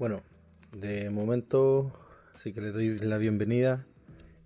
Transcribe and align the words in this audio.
Bueno, 0.00 0.22
de 0.72 1.10
momento, 1.10 1.92
sí 2.34 2.54
que 2.54 2.62
le 2.62 2.72
doy 2.72 2.96
la 3.00 3.18
bienvenida. 3.18 3.86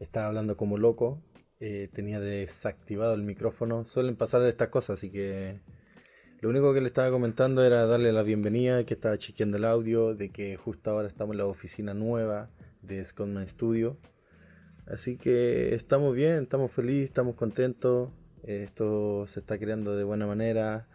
Estaba 0.00 0.26
hablando 0.26 0.56
como 0.56 0.78
loco. 0.78 1.22
eh, 1.60 1.88
tenía 1.92 2.18
desactivado 2.18 3.15
el 3.15 3.23
micrófono. 3.23 3.84
Suelen 3.84 4.17
pasar 4.17 4.42
estas 4.42 4.70
cosas, 4.70 4.98
así 4.98 5.12
que 5.12 5.60
lo 6.40 6.48
único 6.48 6.75
que 6.75 6.80
le 6.80 6.88
estaba 6.88 7.08
comentando 7.12 7.62
era 7.62 7.86
darle 7.86 8.12
la 8.12 8.25
bienvenida, 8.25 8.84
que 8.84 8.95
estaba 8.95 9.16
chequeando 9.16 9.59
el 9.59 9.64
audio, 9.64 10.16
de 10.16 10.30
que 10.30 10.56
justo 10.56 10.90
ahora 10.90 11.06
estamos 11.06 11.34
en 11.34 11.38
la 11.38 11.46
oficina 11.46 11.95
nueva 11.95 12.50
de 12.82 13.05
Scotman 13.05 13.48
Studio. 13.48 13.96
Así 14.86 15.16
que 15.16 15.73
estamos 15.77 16.16
bien, 16.16 16.43
estamos 16.43 16.73
felices, 16.73 17.05
estamos 17.05 17.36
contentos. 17.36 18.11
eh, 18.43 18.64
esto 18.64 19.25
se 19.29 19.39
está 19.39 19.57
creando 19.57 19.95
de 19.95 20.02
buena 20.02 20.27
manera. 20.27 20.89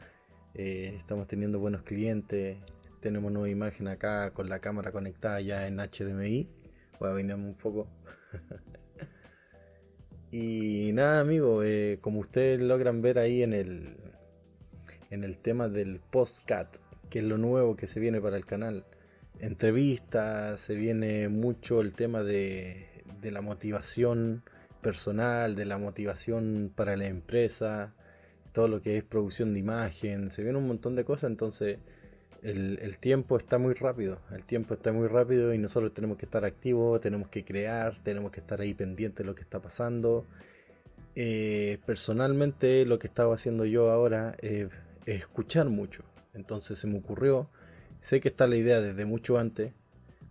eh, 0.53 0.95
estamos 0.97 1.27
teniendo 1.27 1.59
buenos 1.59 1.83
clientes. 1.83 2.57
Tenemos 2.99 3.31
nueva 3.31 3.49
imagen 3.49 3.87
acá 3.87 4.31
con 4.31 4.49
la 4.49 4.59
cámara 4.59 4.91
conectada 4.91 5.39
ya 5.41 5.67
en 5.67 5.77
HDMI. 5.77 6.47
Voy 6.99 7.09
a 7.09 7.13
venirme 7.13 7.47
un 7.47 7.55
poco. 7.55 7.87
y 10.31 10.91
nada, 10.93 11.21
amigo, 11.21 11.63
eh, 11.63 11.99
como 12.01 12.19
ustedes 12.19 12.61
logran 12.61 13.01
ver 13.01 13.19
ahí 13.19 13.41
en 13.41 13.53
el, 13.53 13.95
en 15.09 15.23
el 15.23 15.37
tema 15.37 15.69
del 15.69 15.99
postcat, 15.99 16.75
que 17.09 17.19
es 17.19 17.25
lo 17.25 17.37
nuevo 17.37 17.75
que 17.75 17.87
se 17.87 17.99
viene 17.99 18.19
para 18.19 18.35
el 18.35 18.45
canal. 18.45 18.85
Entrevistas, 19.39 20.59
se 20.59 20.75
viene 20.75 21.29
mucho 21.29 21.79
el 21.79 21.93
tema 21.93 22.23
de, 22.23 22.87
de 23.21 23.31
la 23.31 23.41
motivación 23.41 24.43
personal, 24.81 25.55
de 25.55 25.65
la 25.65 25.77
motivación 25.77 26.71
para 26.75 26.97
la 26.97 27.07
empresa, 27.07 27.93
todo 28.51 28.67
lo 28.67 28.81
que 28.81 28.97
es 28.97 29.03
producción 29.03 29.53
de 29.53 29.59
imagen, 29.59 30.29
se 30.29 30.43
viene 30.43 30.57
un 30.57 30.67
montón 30.67 30.95
de 30.95 31.05
cosas, 31.05 31.29
entonces 31.29 31.79
el, 32.43 32.97
tiempo 32.99 33.37
está 33.37 33.57
muy 33.57 33.73
rápido, 33.73 34.19
el 34.31 34.43
tiempo 34.43 34.73
está 34.73 34.91
muy 34.91 35.07
rápido 35.07 35.53
y 35.53 35.57
nosotros 35.57 35.93
tenemos 35.93 36.17
que 36.17 36.25
estar 36.25 36.45
activos, 36.45 37.01
tenemos 37.01 37.29
que 37.29 37.43
crear, 37.43 37.95
tenemos 38.03 38.31
que 38.31 38.39
estar 38.39 38.61
ahí 38.61 38.73
pendientes 38.73 39.23
de 39.23 39.25
lo 39.25 39.35
que 39.35 39.41
está 39.41 39.61
pasando. 39.61 40.25
Eh, 41.15 41.79
personalmente 41.85 42.85
lo 42.85 42.99
que 42.99 43.07
estaba 43.07 43.33
haciendo 43.33 43.65
yo 43.65 43.91
ahora 43.91 44.35
es 44.41 44.69
escuchar 45.05 45.69
mucho, 45.69 46.03
entonces 46.33 46.77
se 46.77 46.87
me 46.87 46.97
ocurrió, 46.97 47.49
sé 47.99 48.21
que 48.21 48.29
está 48.29 48.47
la 48.47 48.55
idea 48.55 48.79
desde 48.79 49.05
mucho 49.05 49.37
antes, 49.37 49.73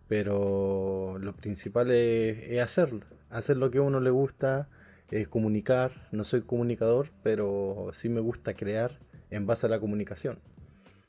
pero 0.06 1.18
lo 1.20 1.34
principal 1.34 1.90
es, 1.90 2.38
es 2.50 2.62
hacerlo, 2.62 3.04
hacer 3.28 3.56
lo 3.56 3.70
que 3.70 3.78
a 3.78 3.82
uno 3.82 4.00
le 4.00 4.10
gusta, 4.10 4.68
es 5.10 5.28
comunicar, 5.28 6.08
no 6.12 6.24
soy 6.24 6.42
comunicador, 6.42 7.10
pero 7.22 7.90
sí 7.92 8.08
me 8.08 8.20
gusta 8.20 8.54
crear 8.54 8.98
en 9.30 9.46
base 9.46 9.66
a 9.66 9.70
la 9.70 9.80
comunicación. 9.80 10.38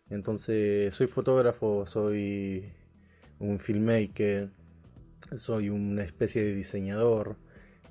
Entonces, 0.10 0.94
soy 0.94 1.08
fotógrafo, 1.08 1.86
soy 1.86 2.72
un 3.40 3.60
filmmaker, 3.60 4.50
soy 5.36 5.70
una 5.70 6.04
especie 6.04 6.44
de 6.44 6.54
diseñador, 6.56 7.38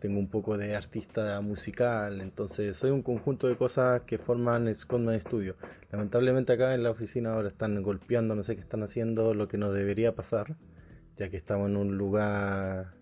tengo 0.00 0.18
un 0.18 0.28
poco 0.28 0.56
de 0.56 0.76
artista 0.76 1.40
musical, 1.40 2.20
entonces 2.20 2.76
soy 2.76 2.90
un 2.90 3.02
conjunto 3.02 3.48
de 3.48 3.56
cosas 3.56 4.02
que 4.02 4.18
forman 4.18 4.72
Scotman 4.74 5.20
Studio. 5.20 5.56
Lamentablemente 5.90 6.52
acá 6.52 6.74
en 6.74 6.82
la 6.82 6.90
oficina 6.90 7.34
ahora 7.34 7.48
están 7.48 7.80
golpeando, 7.82 8.34
no 8.34 8.42
sé 8.42 8.54
qué 8.54 8.62
están 8.62 8.82
haciendo, 8.82 9.34
lo 9.34 9.48
que 9.48 9.58
no 9.58 9.72
debería 9.72 10.14
pasar, 10.14 10.56
ya 11.16 11.30
que 11.30 11.36
estamos 11.36 11.68
en 11.68 11.76
un 11.76 11.98
lugar 11.98 12.94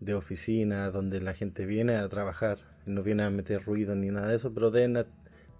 de 0.00 0.14
oficina 0.14 0.90
donde 0.90 1.20
la 1.20 1.32
gente 1.34 1.64
viene 1.64 1.96
a 1.96 2.08
trabajar, 2.08 2.58
no 2.86 3.02
viene 3.02 3.22
a 3.22 3.30
meter 3.30 3.62
ruido 3.64 3.94
ni 3.94 4.10
nada 4.10 4.28
de 4.28 4.36
eso, 4.36 4.52
pero 4.52 4.70
deben- 4.70 5.06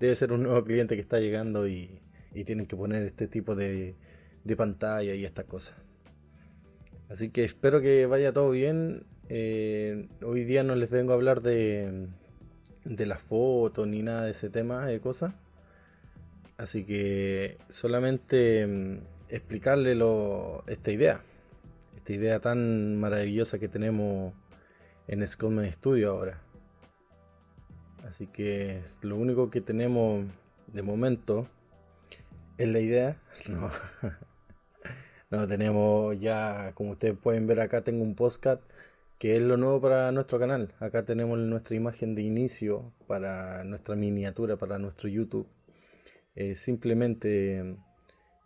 debe 0.01 0.15
ser 0.15 0.33
un 0.33 0.43
nuevo 0.43 0.65
cliente 0.65 0.95
que 0.95 1.01
está 1.01 1.21
llegando 1.21 1.69
y, 1.69 2.02
y 2.35 2.45
tienen 2.45 2.67
que 2.67 2.77
poner 2.77 3.03
este 3.03 3.29
tipo 3.29 3.55
de, 3.55 3.95
de 4.45 4.57
pantalla 4.57 5.15
y 5.15 5.25
estas 5.25 5.45
cosas. 5.47 5.77
Así 7.09 7.29
que 7.29 7.45
espero 7.45 7.81
que 7.81 8.07
vaya 8.07 8.33
todo 8.33 8.51
bien. 8.51 9.05
Eh, 9.29 10.09
hoy 10.25 10.45
día 10.45 10.65
no 10.65 10.75
les 10.75 10.91
vengo 10.91 11.13
a 11.13 11.17
hablar 11.17 11.43
de, 11.43 12.09
de 12.85 13.07
las 13.07 13.21
fotos 13.21 13.87
ni 13.87 14.03
nada 14.03 14.25
de 14.25 14.31
ese 14.31 14.51
tema 14.51 14.87
de 14.87 15.01
cosas. 15.01 15.35
Así 16.57 16.85
que 16.85 17.59
solamente 17.69 18.67
mm, 18.67 18.99
explicarle 19.29 19.95
lo, 19.95 20.65
esta 20.67 20.91
idea. 20.91 21.23
Esta 21.97 22.13
idea 22.13 22.41
tan 22.41 22.99
maravillosa 22.99 23.59
que 23.59 23.69
tenemos 23.69 24.33
en 25.07 25.27
Scotman 25.27 25.71
Studio 25.73 26.11
ahora. 26.11 26.41
Así 28.07 28.27
que 28.27 28.79
es 28.79 29.05
lo 29.05 29.17
único 29.17 29.51
que 29.51 29.61
tenemos 29.61 30.25
de 30.73 30.83
momento 30.83 31.47
es 32.59 32.69
la 32.69 32.81
idea. 32.81 33.17
No. 33.49 33.71
No, 35.31 35.47
tenemos 35.47 36.21
ya, 36.21 36.73
como 36.75 36.91
ustedes 36.91 37.17
pueden 37.17 37.47
ver 37.47 37.61
acá, 37.61 37.83
tengo 37.83 38.03
un 38.03 38.15
postcat 38.15 38.61
que 39.19 39.35
es 39.35 39.41
lo 39.41 39.57
nuevo 39.57 39.81
para 39.81 40.13
nuestro 40.13 40.39
canal. 40.39 40.75
Acá 40.79 41.05
tenemos 41.07 41.39
nuestra 41.39 41.75
imagen 41.75 42.15
de 42.15 42.21
inicio 42.21 42.93
para 43.07 43.65
nuestra 43.65 43.97
miniatura, 43.97 44.57
para 44.59 44.79
nuestro 44.79 45.09
YouTube. 45.09 45.47
Eh, 46.35 46.55
simplemente 46.55 47.61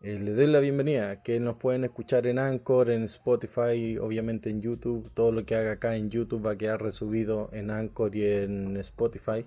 eh, 0.03 0.19
les 0.21 0.37
doy 0.37 0.47
la 0.47 0.61
bienvenida, 0.61 1.23
que 1.23 1.41
nos 1.41 1.57
pueden 1.57 1.85
escuchar 1.85 2.27
en 2.27 2.39
Anchor, 2.39 2.91
en 2.91 3.05
Spotify, 3.05 3.99
obviamente 3.99 4.51
en 4.51 4.61
YouTube. 4.61 5.11
Todo 5.15 5.33
lo 5.33 5.45
que 5.45 5.57
haga 5.57 5.73
acá 5.73 5.97
en 5.97 6.11
YouTube 6.11 6.47
va 6.47 6.53
a 6.53 6.57
quedar 6.57 6.83
resubido 6.83 7.49
en 7.53 7.71
Anchor 7.71 8.15
y 8.15 8.27
en 8.27 8.77
Spotify. 8.77 9.47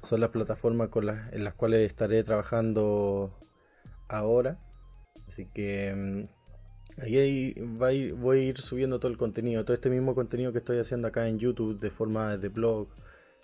Son 0.00 0.20
las 0.20 0.30
plataformas 0.30 0.90
con 0.90 1.06
las, 1.06 1.32
en 1.32 1.42
las 1.42 1.54
cuales 1.54 1.84
estaré 1.88 2.22
trabajando 2.22 3.32
ahora. 4.08 4.58
Así 5.28 5.46
que 5.46 5.94
mm, 5.94 6.36
ahí, 7.02 7.54
voy 8.12 8.38
a 8.38 8.42
ir 8.42 8.58
subiendo 8.58 9.00
todo 9.00 9.10
el 9.10 9.18
contenido, 9.18 9.64
todo 9.64 9.74
este 9.74 9.90
mismo 9.90 10.14
contenido 10.14 10.52
que 10.52 10.58
estoy 10.58 10.78
haciendo 10.78 11.08
acá 11.08 11.28
en 11.28 11.38
YouTube 11.38 11.78
de 11.78 11.90
forma 11.90 12.36
de 12.36 12.48
blog, 12.48 12.88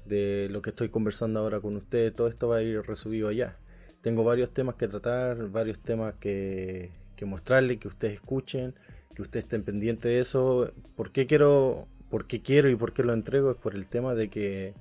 de 0.04 0.48
lo 0.50 0.62
que 0.62 0.70
estoy 0.70 0.88
conversando 0.88 1.40
ahora 1.40 1.60
con 1.60 1.76
ustedes, 1.76 2.12
todo 2.14 2.28
esto 2.28 2.48
va 2.48 2.58
a 2.58 2.62
ir 2.62 2.82
resubido 2.82 3.28
allá. 3.28 3.58
Tengo 4.00 4.24
varios 4.24 4.52
temas 4.52 4.74
que 4.76 4.88
tratar, 4.88 5.48
varios 5.50 5.78
temas 5.78 6.14
que, 6.18 6.90
que 7.14 7.24
mostrarles, 7.24 7.78
que 7.78 7.88
ustedes 7.88 8.14
escuchen, 8.14 8.74
que 9.14 9.22
ustedes 9.22 9.44
estén 9.44 9.62
pendientes 9.62 10.04
de 10.04 10.20
eso. 10.20 10.72
¿Por 10.96 11.12
qué 11.12 11.26
quiero, 11.26 11.86
por 12.10 12.26
qué 12.26 12.42
quiero 12.42 12.68
y 12.68 12.74
por 12.74 12.92
qué 12.92 13.04
lo 13.04 13.12
entrego? 13.12 13.52
Es 13.52 13.56
por 13.58 13.76
el 13.76 13.86
tema 13.86 14.14
de 14.14 14.28
que 14.28 14.74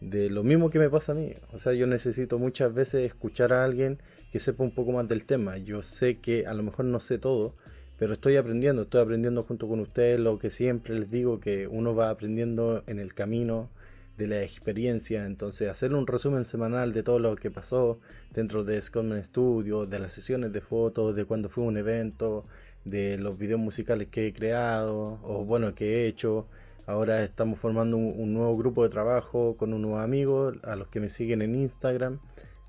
de 0.00 0.30
lo 0.30 0.42
mismo 0.42 0.70
que 0.70 0.78
me 0.78 0.90
pasa 0.90 1.12
a 1.12 1.14
mí. 1.14 1.32
O 1.52 1.58
sea, 1.58 1.72
yo 1.72 1.86
necesito 1.86 2.38
muchas 2.38 2.72
veces 2.72 3.06
escuchar 3.06 3.52
a 3.52 3.64
alguien 3.64 3.98
que 4.30 4.38
sepa 4.38 4.64
un 4.64 4.74
poco 4.74 4.92
más 4.92 5.08
del 5.08 5.26
tema. 5.26 5.56
Yo 5.58 5.82
sé 5.82 6.18
que 6.18 6.46
a 6.46 6.54
lo 6.54 6.62
mejor 6.62 6.84
no 6.84 7.00
sé 7.00 7.18
todo, 7.18 7.54
pero 7.98 8.12
estoy 8.14 8.36
aprendiendo, 8.36 8.82
estoy 8.82 9.00
aprendiendo 9.00 9.42
junto 9.42 9.68
con 9.68 9.80
ustedes 9.80 10.20
lo 10.20 10.38
que 10.38 10.50
siempre 10.50 10.98
les 10.98 11.10
digo, 11.10 11.40
que 11.40 11.66
uno 11.66 11.94
va 11.94 12.10
aprendiendo 12.10 12.84
en 12.86 12.98
el 12.98 13.14
camino 13.14 13.70
de 14.18 14.26
la 14.26 14.42
experiencia. 14.42 15.26
Entonces, 15.26 15.68
hacer 15.68 15.94
un 15.94 16.06
resumen 16.06 16.44
semanal 16.44 16.92
de 16.92 17.02
todo 17.02 17.18
lo 17.18 17.36
que 17.36 17.50
pasó 17.50 17.98
dentro 18.32 18.64
de 18.64 18.80
Scotman 18.80 19.24
Studio, 19.24 19.86
de 19.86 19.98
las 19.98 20.12
sesiones 20.12 20.52
de 20.52 20.60
fotos, 20.60 21.14
de 21.16 21.24
cuando 21.24 21.48
fue 21.48 21.64
un 21.64 21.76
evento, 21.76 22.46
de 22.84 23.18
los 23.18 23.36
videos 23.36 23.60
musicales 23.60 24.08
que 24.08 24.28
he 24.28 24.32
creado 24.32 25.18
o 25.22 25.44
bueno, 25.44 25.74
que 25.74 26.04
he 26.04 26.06
hecho. 26.06 26.46
Ahora 26.86 27.24
estamos 27.24 27.58
formando 27.58 27.96
un, 27.96 28.32
nuevo 28.32 28.56
grupo 28.56 28.84
de 28.84 28.90
trabajo 28.90 29.56
con 29.56 29.74
un 29.74 29.82
nuevo 29.82 29.98
amigo, 29.98 30.52
a 30.62 30.76
los 30.76 30.86
que 30.86 31.00
me 31.00 31.08
siguen 31.08 31.42
en 31.42 31.56
Instagram. 31.56 32.20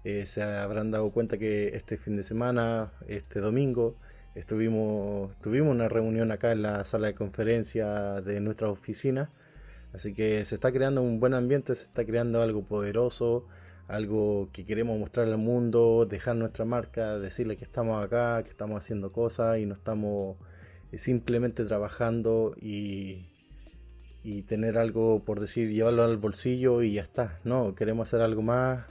eh, 0.04 0.26
se 0.26 0.42
habrán 0.42 0.90
dado 0.90 1.12
cuenta 1.12 1.38
que 1.38 1.70
este 1.76 1.98
fin 1.98 2.16
de 2.16 2.24
semana, 2.24 2.92
este 3.08 3.40
domingo, 3.40 3.96
estuvimos, 4.34 5.40
tuvimos 5.40 5.70
una 5.70 5.88
reunión 5.88 6.32
acá 6.32 6.52
en 6.52 6.64
la 6.64 6.84
sala 6.84 7.08
de 7.08 7.14
conferencia 7.14 8.22
de 8.22 8.42
nuestra 8.42 8.70
oficina. 8.70 9.30
Así 9.94 10.16
que 10.16 10.44
se 10.46 10.56
está 10.56 10.72
creando 10.72 11.04
un 11.04 11.20
buen 11.20 11.36
ambiente, 11.36 11.76
se 11.76 11.84
está 11.84 12.04
creando 12.04 12.42
algo 12.42 12.64
poderoso, 12.64 13.46
algo 13.88 14.50
que 14.52 14.66
queremos 14.66 15.00
mostrar 15.00 15.28
al 15.28 15.38
mundo, 15.38 16.08
dejar 16.10 16.36
nuestra 16.38 16.66
marca, 16.66 17.20
decirle 17.20 17.56
que 17.56 17.66
estamos 17.66 18.04
acá, 18.04 18.42
que 18.44 18.50
estamos 18.50 18.78
haciendo 18.84 19.12
cosas 19.12 19.60
y 19.60 19.68
no 19.68 19.74
estamos 19.74 20.38
eh, 20.92 20.98
simplemente 20.98 21.66
trabajando 21.66 22.56
y, 22.60 23.37
y 24.28 24.44
tener 24.44 24.78
algo 24.78 25.24
por 25.24 25.40
decir, 25.40 25.70
llevarlo 25.72 26.04
al 26.04 26.18
bolsillo 26.18 26.82
y 26.82 26.96
ya 26.96 27.02
está. 27.02 27.40
No, 27.46 27.76
queremos 27.76 28.10
hacer 28.10 28.20
algo 28.20 28.42
más, 28.42 28.86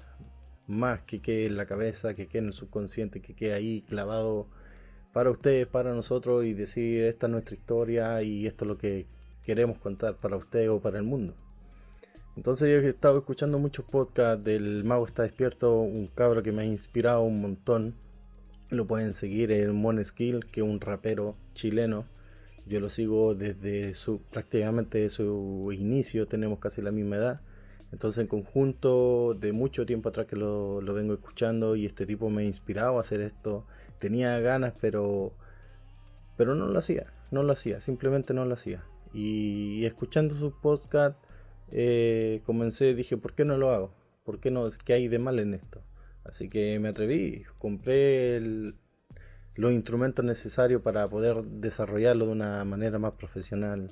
más 0.66 1.02
que 1.02 1.20
quede 1.20 1.44
en 1.44 1.58
la 1.58 1.66
cabeza, 1.66 2.14
que 2.14 2.26
quede 2.26 2.38
en 2.38 2.46
el 2.46 2.52
subconsciente, 2.54 3.20
que 3.20 3.34
quede 3.34 3.52
ahí 3.52 3.82
clavado 3.82 4.48
para 5.12 5.30
ustedes, 5.30 5.66
para 5.66 5.92
nosotros 5.92 6.46
y 6.46 6.54
decir 6.54 7.04
esta 7.04 7.26
es 7.26 7.32
nuestra 7.32 7.54
historia 7.54 8.22
y 8.22 8.46
esto 8.46 8.64
es 8.64 8.68
lo 8.70 8.78
que 8.78 9.08
queremos 9.42 9.76
contar 9.76 10.16
para 10.16 10.38
ustedes 10.38 10.70
o 10.70 10.80
para 10.80 10.96
el 10.96 11.04
mundo. 11.04 11.34
Entonces 12.34 12.70
yo 12.70 12.86
he 12.86 12.88
estado 12.88 13.18
escuchando 13.18 13.58
muchos 13.58 13.84
podcasts 13.84 14.42
del 14.42 14.84
Mago 14.84 15.04
está 15.04 15.22
despierto, 15.24 15.80
un 15.80 16.06
cabro 16.06 16.42
que 16.42 16.52
me 16.52 16.62
ha 16.62 16.64
inspirado 16.64 17.20
un 17.20 17.42
montón. 17.42 17.94
Lo 18.70 18.86
pueden 18.86 19.12
seguir 19.12 19.52
en 19.52 19.74
Mon 19.76 20.02
Skill, 20.02 20.46
que 20.46 20.62
es 20.62 20.66
un 20.66 20.80
rapero 20.80 21.36
chileno. 21.52 22.06
Yo 22.66 22.80
lo 22.80 22.88
sigo 22.88 23.34
desde 23.34 23.94
su 23.94 24.22
prácticamente 24.22 25.08
su 25.10 25.72
inicio, 25.72 26.26
tenemos 26.26 26.58
casi 26.58 26.82
la 26.82 26.90
misma 26.90 27.16
edad. 27.16 27.40
Entonces 27.92 28.20
en 28.22 28.26
conjunto 28.28 29.34
de 29.34 29.52
mucho 29.52 29.86
tiempo 29.86 30.08
atrás 30.08 30.26
que 30.26 30.36
lo, 30.36 30.80
lo 30.80 30.94
vengo 30.94 31.14
escuchando 31.14 31.76
y 31.76 31.86
este 31.86 32.06
tipo 32.06 32.28
me 32.30 32.42
ha 32.42 32.46
inspirado 32.46 32.98
a 32.98 33.00
hacer 33.00 33.20
esto. 33.20 33.66
Tenía 33.98 34.38
ganas, 34.40 34.74
pero 34.80 35.32
Pero 36.36 36.54
no 36.54 36.66
lo 36.68 36.78
hacía, 36.78 37.12
no 37.30 37.42
lo 37.42 37.52
hacía, 37.52 37.80
simplemente 37.80 38.34
no 38.34 38.44
lo 38.44 38.54
hacía. 38.54 38.84
Y, 39.14 39.84
escuchando 39.86 40.34
sus 40.34 40.52
podcast, 40.54 41.16
eh, 41.70 42.42
comencé, 42.44 42.94
dije, 42.94 43.16
¿por 43.16 43.34
qué 43.34 43.44
no 43.44 43.56
lo 43.56 43.70
hago? 43.70 43.94
¿Por 44.24 44.40
qué 44.40 44.50
no? 44.50 44.68
¿Qué 44.84 44.92
hay 44.94 45.08
de 45.08 45.18
mal 45.18 45.38
en 45.38 45.54
esto? 45.54 45.82
Así 46.24 46.48
que 46.50 46.78
me 46.80 46.88
atreví, 46.88 47.44
compré 47.58 48.74
los 49.56 49.72
instrumentos 49.72 50.24
necesarios 50.24 50.82
para 50.82 51.08
poder 51.08 51.42
desarrollarlo 51.42 52.26
de 52.26 52.32
una 52.32 52.64
manera 52.64 52.98
más 52.98 53.12
profesional. 53.14 53.90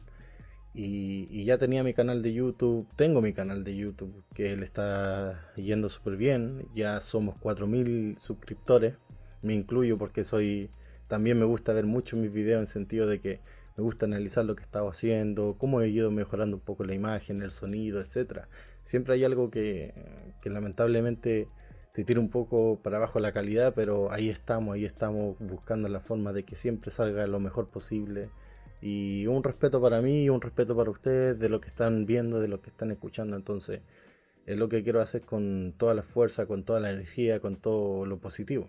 Y, 0.75 1.45
ya 1.45 1.57
tenía 1.57 1.85
mi 1.85 1.95
canal 1.95 2.21
de 2.21 2.33
YouTube, 2.33 2.89
tengo 2.97 3.23
mi 3.23 3.33
canal 3.33 3.63
de 3.63 3.77
YouTube, 3.77 4.25
que 4.35 4.57
le 4.57 4.65
está 4.65 5.53
yendo 5.57 5.89
súper 5.89 6.17
bien. 6.17 6.69
Ya 6.75 7.01
somos 7.01 7.37
4.000 7.37 8.19
suscriptores, 8.19 8.95
me 9.41 9.55
incluyo 9.55 9.99
porque 9.99 10.25
soy, 10.25 10.71
también 11.07 11.39
me 11.39 11.45
gusta 11.45 11.73
ver 11.73 11.87
mucho 11.87 12.17
mis 12.17 12.33
videos 12.33 12.61
en 12.61 12.67
sentido 12.67 13.07
de 13.07 13.21
que 13.21 13.41
me 13.77 13.85
gusta 13.85 14.07
analizar 14.07 14.45
lo 14.45 14.57
que 14.57 14.63
estaba 14.63 14.91
haciendo, 14.91 15.57
cómo 15.59 15.81
he 15.81 15.89
ido 15.89 16.11
mejorando 16.11 16.57
un 16.57 16.63
poco 16.63 16.85
la 16.85 16.95
imagen, 16.95 17.43
el 17.43 17.51
sonido, 17.51 18.01
etc. 18.01 18.43
Siempre 18.83 19.15
hay 19.15 19.25
algo 19.25 19.51
que, 19.51 19.95
que 20.43 20.51
lamentablemente 20.51 21.49
te 21.95 22.03
tira 22.03 22.19
un 22.19 22.29
poco 22.29 22.81
para 22.83 22.97
abajo 22.97 23.21
la 23.21 23.31
calidad, 23.31 23.73
pero 23.73 24.11
ahí 24.11 24.29
estamos, 24.29 24.75
ahí 24.75 24.85
estamos 24.85 25.37
buscando 25.39 25.89
la 25.89 26.01
forma 26.01 26.33
de 26.33 26.43
que 26.43 26.57
siempre 26.57 26.91
salga 26.91 27.25
lo 27.29 27.39
mejor 27.39 27.69
posible 27.69 28.31
y 28.83 29.29
un 29.29 29.45
respeto 29.45 29.81
para 29.81 30.03
mí 30.03 30.29
un 30.29 30.41
respeto 30.41 30.75
para 30.77 30.91
ustedes 30.91 31.39
de 31.39 31.49
lo 31.49 31.61
que 31.61 31.69
están 31.69 32.05
viendo, 32.05 32.41
de 32.41 32.49
lo 32.49 32.61
que 32.61 32.71
están 32.71 32.91
escuchando. 32.91 33.37
Entonces, 33.37 33.81
es 34.45 34.59
lo 34.59 34.69
que 34.69 34.83
quiero 34.83 35.01
hacer 35.01 35.23
con 35.23 35.73
toda 35.79 35.95
la 35.95 36.03
fuerza, 36.03 36.47
con 36.47 36.65
toda 36.65 36.81
la 36.81 36.91
energía, 36.91 37.39
con 37.39 37.55
todo 37.55 38.07
lo 38.07 38.19
positivo. 38.19 38.67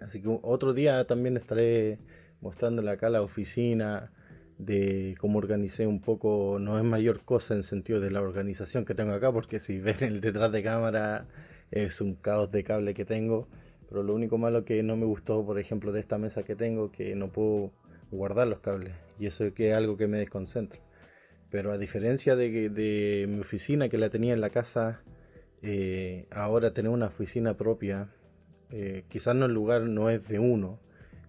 Así 0.00 0.20
que 0.20 0.28
otro 0.42 0.74
día 0.74 1.06
también 1.06 1.38
estaré 1.38 2.00
mostrándole 2.42 2.90
acá 2.90 3.08
la 3.08 3.22
oficina 3.22 4.12
de 4.58 5.16
cómo 5.18 5.38
organicé 5.38 5.86
un 5.86 6.02
poco, 6.02 6.58
no 6.60 6.76
es 6.76 6.84
mayor 6.84 7.22
cosa 7.24 7.54
en 7.54 7.62
sentido 7.62 7.98
de 7.98 8.10
la 8.10 8.20
organización 8.20 8.84
que 8.84 8.94
tengo 8.94 9.14
acá, 9.14 9.32
porque 9.32 9.58
si 9.58 9.78
ven 9.80 9.96
el 10.02 10.20
detrás 10.20 10.52
de 10.52 10.62
cámara 10.62 11.26
es 11.70 12.00
un 12.00 12.14
caos 12.14 12.50
de 12.50 12.64
cable 12.64 12.94
que 12.94 13.04
tengo, 13.04 13.48
pero 13.88 14.02
lo 14.02 14.14
único 14.14 14.38
malo 14.38 14.64
que 14.64 14.82
no 14.82 14.96
me 14.96 15.06
gustó, 15.06 15.44
por 15.44 15.58
ejemplo, 15.58 15.92
de 15.92 16.00
esta 16.00 16.18
mesa 16.18 16.42
que 16.42 16.56
tengo, 16.56 16.90
que 16.90 17.14
no 17.14 17.32
puedo 17.32 17.72
guardar 18.10 18.46
los 18.48 18.60
cables 18.60 18.94
y 19.18 19.26
eso 19.26 19.44
es 19.44 19.52
que 19.52 19.70
es 19.70 19.76
algo 19.76 19.96
que 19.96 20.06
me 20.06 20.18
desconcentra. 20.18 20.80
Pero 21.50 21.72
a 21.72 21.78
diferencia 21.78 22.36
de, 22.36 23.26
mi 23.28 23.40
oficina 23.40 23.88
que 23.88 23.98
la 23.98 24.10
tenía 24.10 24.34
en 24.34 24.40
la 24.40 24.50
casa, 24.50 25.02
eh, 25.62 26.26
ahora 26.30 26.72
tener 26.72 26.90
una 26.90 27.06
oficina 27.06 27.56
propia, 27.56 28.08
eh, 28.70 29.04
quizás 29.08 29.34
no 29.36 29.46
el 29.46 29.52
lugar 29.52 29.82
no 29.82 30.10
es 30.10 30.28
de 30.28 30.38
uno, 30.38 30.80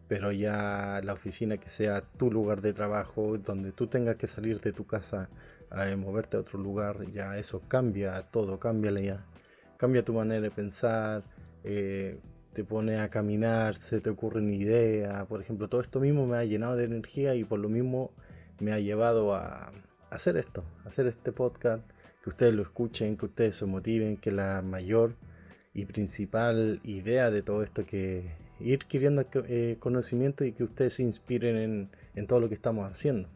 pero 0.07 0.31
ya 0.31 1.01
la 1.03 1.13
oficina 1.13 1.57
que 1.57 1.69
sea 1.69 2.01
tu 2.01 2.31
lugar 2.31 2.61
de 2.61 2.73
trabajo, 2.73 3.37
donde 3.37 3.71
tú 3.71 3.87
tengas 3.87 4.17
que 4.17 4.27
salir 4.27 4.59
de 4.59 4.73
tu 4.73 4.85
casa 4.85 5.29
a 5.69 5.95
moverte 5.97 6.37
a 6.37 6.39
otro 6.39 6.59
lugar, 6.59 7.05
ya 7.11 7.37
eso 7.37 7.61
cambia 7.67 8.21
todo, 8.23 8.59
cambia, 8.59 8.91
ya, 9.01 9.25
cambia 9.77 10.03
tu 10.03 10.13
manera 10.13 10.41
de 10.41 10.51
pensar. 10.51 11.23
Eh, 11.63 12.19
te 12.53 12.63
pone 12.63 12.97
a 12.97 13.09
caminar, 13.09 13.75
se 13.75 14.01
te 14.01 14.09
ocurre 14.09 14.39
una 14.41 14.55
idea, 14.55 15.25
por 15.25 15.41
ejemplo, 15.41 15.67
todo 15.69 15.79
esto 15.79 15.99
mismo 15.99 16.25
me 16.25 16.37
ha 16.37 16.43
llenado 16.43 16.75
de 16.75 16.85
energía 16.85 17.35
y 17.35 17.43
por 17.43 17.59
lo 17.59 17.69
mismo 17.69 18.11
me 18.59 18.71
ha 18.73 18.79
llevado 18.79 19.35
a 19.35 19.71
hacer 20.09 20.37
esto, 20.37 20.63
hacer 20.83 21.05
este 21.05 21.31
podcast, 21.31 21.83
que 22.23 22.31
ustedes 22.31 22.55
lo 22.55 22.63
escuchen, 22.63 23.15
que 23.15 23.27
ustedes 23.27 23.57
se 23.57 23.67
motiven, 23.67 24.17
que 24.17 24.31
la 24.31 24.63
mayor 24.63 25.13
y 25.75 25.85
principal 25.85 26.79
idea 26.83 27.29
de 27.29 27.43
todo 27.43 27.61
esto 27.61 27.85
que 27.85 28.23
ir 28.59 28.79
adquiriendo 28.81 29.23
eh, 29.47 29.77
conocimiento 29.79 30.43
y 30.43 30.53
que 30.53 30.63
ustedes 30.63 30.95
se 30.95 31.03
inspiren 31.03 31.55
en, 31.57 31.89
en 32.15 32.25
todo 32.25 32.39
lo 32.39 32.49
que 32.49 32.55
estamos 32.55 32.89
haciendo. 32.89 33.29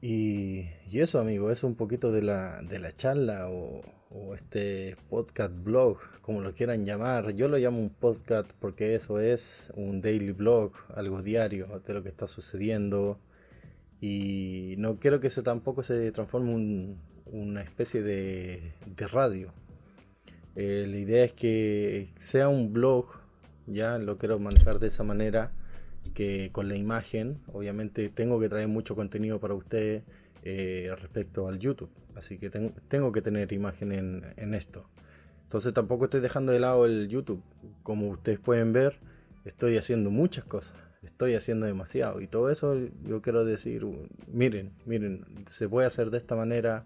Y, 0.00 0.68
y, 0.90 1.00
eso, 1.00 1.18
amigo, 1.18 1.50
es 1.50 1.64
un 1.64 1.74
poquito 1.74 2.12
de 2.12 2.22
la, 2.22 2.62
de 2.62 2.78
la 2.78 2.92
charla 2.92 3.48
o, 3.50 3.82
o 4.14 4.34
este 4.34 4.96
podcast 5.10 5.52
blog, 5.64 5.98
como 6.22 6.40
lo 6.40 6.54
quieran 6.54 6.84
llamar. 6.84 7.34
Yo 7.34 7.48
lo 7.48 7.58
llamo 7.58 7.80
un 7.80 7.90
podcast 7.90 8.50
porque 8.60 8.94
eso 8.94 9.20
es 9.20 9.72
un 9.74 10.00
daily 10.00 10.30
blog, 10.30 10.72
algo 10.94 11.20
diario 11.20 11.82
de 11.84 11.94
lo 11.94 12.02
que 12.02 12.10
está 12.10 12.26
sucediendo. 12.26 13.18
Y 14.00 14.74
no 14.78 14.98
quiero 15.00 15.18
que 15.18 15.26
eso 15.26 15.42
tampoco 15.42 15.82
se 15.82 16.12
transforme 16.12 16.52
en 16.52 16.98
una 17.26 17.62
especie 17.62 18.02
de, 18.02 18.72
radio. 19.10 19.52
Eh, 20.54 20.86
la 20.88 20.96
idea 20.96 21.24
es 21.24 21.32
que 21.32 22.10
sea 22.16 22.48
un 22.48 22.72
blog, 22.72 23.06
ya 23.66 23.98
lo 23.98 24.18
quiero 24.18 24.38
manejar 24.38 24.78
de 24.78 24.86
esa 24.86 25.02
manera, 25.02 25.50
que 26.14 26.50
con 26.52 26.68
la 26.68 26.76
imagen, 26.76 27.40
obviamente 27.52 28.08
tengo 28.10 28.38
que 28.38 28.48
traer 28.48 28.68
mucho 28.68 28.94
contenido 28.94 29.40
para 29.40 29.54
ustedes 29.54 30.04
eh, 30.44 30.94
respecto 31.00 31.48
al 31.48 31.58
YouTube. 31.58 31.90
Así 32.16 32.38
que 32.38 32.50
tengo 32.50 33.12
que 33.12 33.22
tener 33.22 33.52
imagen 33.52 33.92
en, 33.92 34.54
esto. 34.54 34.86
Entonces 35.44 35.72
tampoco 35.72 36.04
estoy 36.04 36.20
dejando 36.20 36.52
de 36.52 36.60
lado 36.60 36.86
el 36.86 37.08
YouTube. 37.08 37.42
Como 37.82 38.08
ustedes 38.08 38.38
pueden 38.38 38.72
ver, 38.72 38.98
estoy 39.44 39.76
haciendo 39.76 40.10
muchas 40.10 40.44
cosas. 40.44 40.76
Estoy 41.02 41.34
haciendo 41.34 41.66
demasiado. 41.66 42.20
Y 42.20 42.26
todo 42.26 42.50
eso 42.50 42.76
yo 43.04 43.20
quiero 43.20 43.44
decir, 43.44 43.84
miren, 44.26 44.72
miren, 44.86 45.24
se 45.46 45.68
puede 45.68 45.86
hacer 45.86 46.10
de 46.10 46.18
esta 46.18 46.36
manera. 46.36 46.84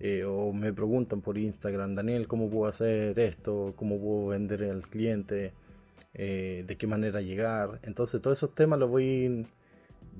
Eh, 0.00 0.24
o 0.24 0.52
me 0.52 0.72
preguntan 0.72 1.20
por 1.22 1.38
Instagram, 1.38 1.96
Daniel, 1.96 2.28
¿cómo 2.28 2.48
puedo 2.48 2.66
hacer 2.66 3.18
esto? 3.18 3.72
¿Cómo 3.76 3.98
puedo 3.98 4.28
vender 4.28 4.62
al 4.64 4.86
cliente? 4.86 5.52
Eh, 6.14 6.64
¿De 6.66 6.76
qué 6.76 6.86
manera 6.86 7.20
llegar? 7.20 7.80
Entonces 7.82 8.22
todos 8.22 8.38
esos 8.38 8.54
temas 8.54 8.78
los 8.78 8.90
voy 8.90 9.46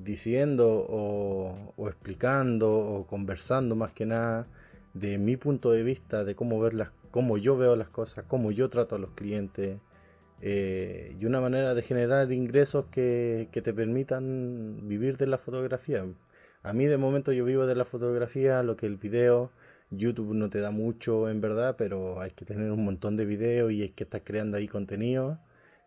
diciendo 0.03 0.85
o, 0.89 1.73
explicando 1.87 2.69
o 2.77 3.07
conversando 3.07 3.75
más 3.75 3.91
que 3.91 4.05
nada 4.05 4.47
de 4.93 5.17
mi 5.17 5.37
punto 5.37 5.71
de 5.71 5.83
vista, 5.83 6.23
de 6.23 6.35
cómo 6.35 6.59
verlas, 6.59 6.91
cómo 7.11 7.37
yo 7.37 7.57
veo 7.57 7.75
las 7.75 7.89
cosas, 7.89 8.25
cómo 8.25 8.51
yo 8.51 8.69
trato 8.69 8.95
a 8.95 8.99
los 8.99 9.11
clientes 9.11 9.77
eh, 10.41 11.15
y 11.19 11.25
una 11.25 11.41
manera 11.41 11.73
de 11.75 11.81
generar 11.83 12.31
ingresos 12.31 12.85
que, 12.87 13.49
te 13.51 13.73
permitan 13.73 14.87
vivir 14.87 15.17
de 15.17 15.27
la 15.27 15.37
fotografía. 15.37 16.05
A 16.63 16.73
mí 16.73 16.85
de 16.85 16.97
momento 16.97 17.31
yo 17.31 17.45
vivo 17.45 17.65
de 17.65 17.75
la 17.75 17.85
fotografía, 17.85 18.63
lo 18.63 18.75
que 18.77 18.85
el 18.85 18.97
video, 18.97 19.51
YouTube 19.91 20.33
no 20.33 20.49
te 20.49 20.59
da 20.59 20.71
mucho 20.71 21.29
en 21.29 21.41
verdad, 21.41 21.75
pero 21.77 22.21
hay 22.21 22.31
que 22.31 22.45
tener 22.45 22.71
un 22.71 22.85
montón 22.85 23.17
de 23.17 23.25
videos 23.25 23.71
y 23.71 23.81
hay 23.83 23.89
que 23.89 24.03
estar 24.03 24.23
creando 24.23 24.57
ahí 24.57 24.67
contenido. 24.67 25.39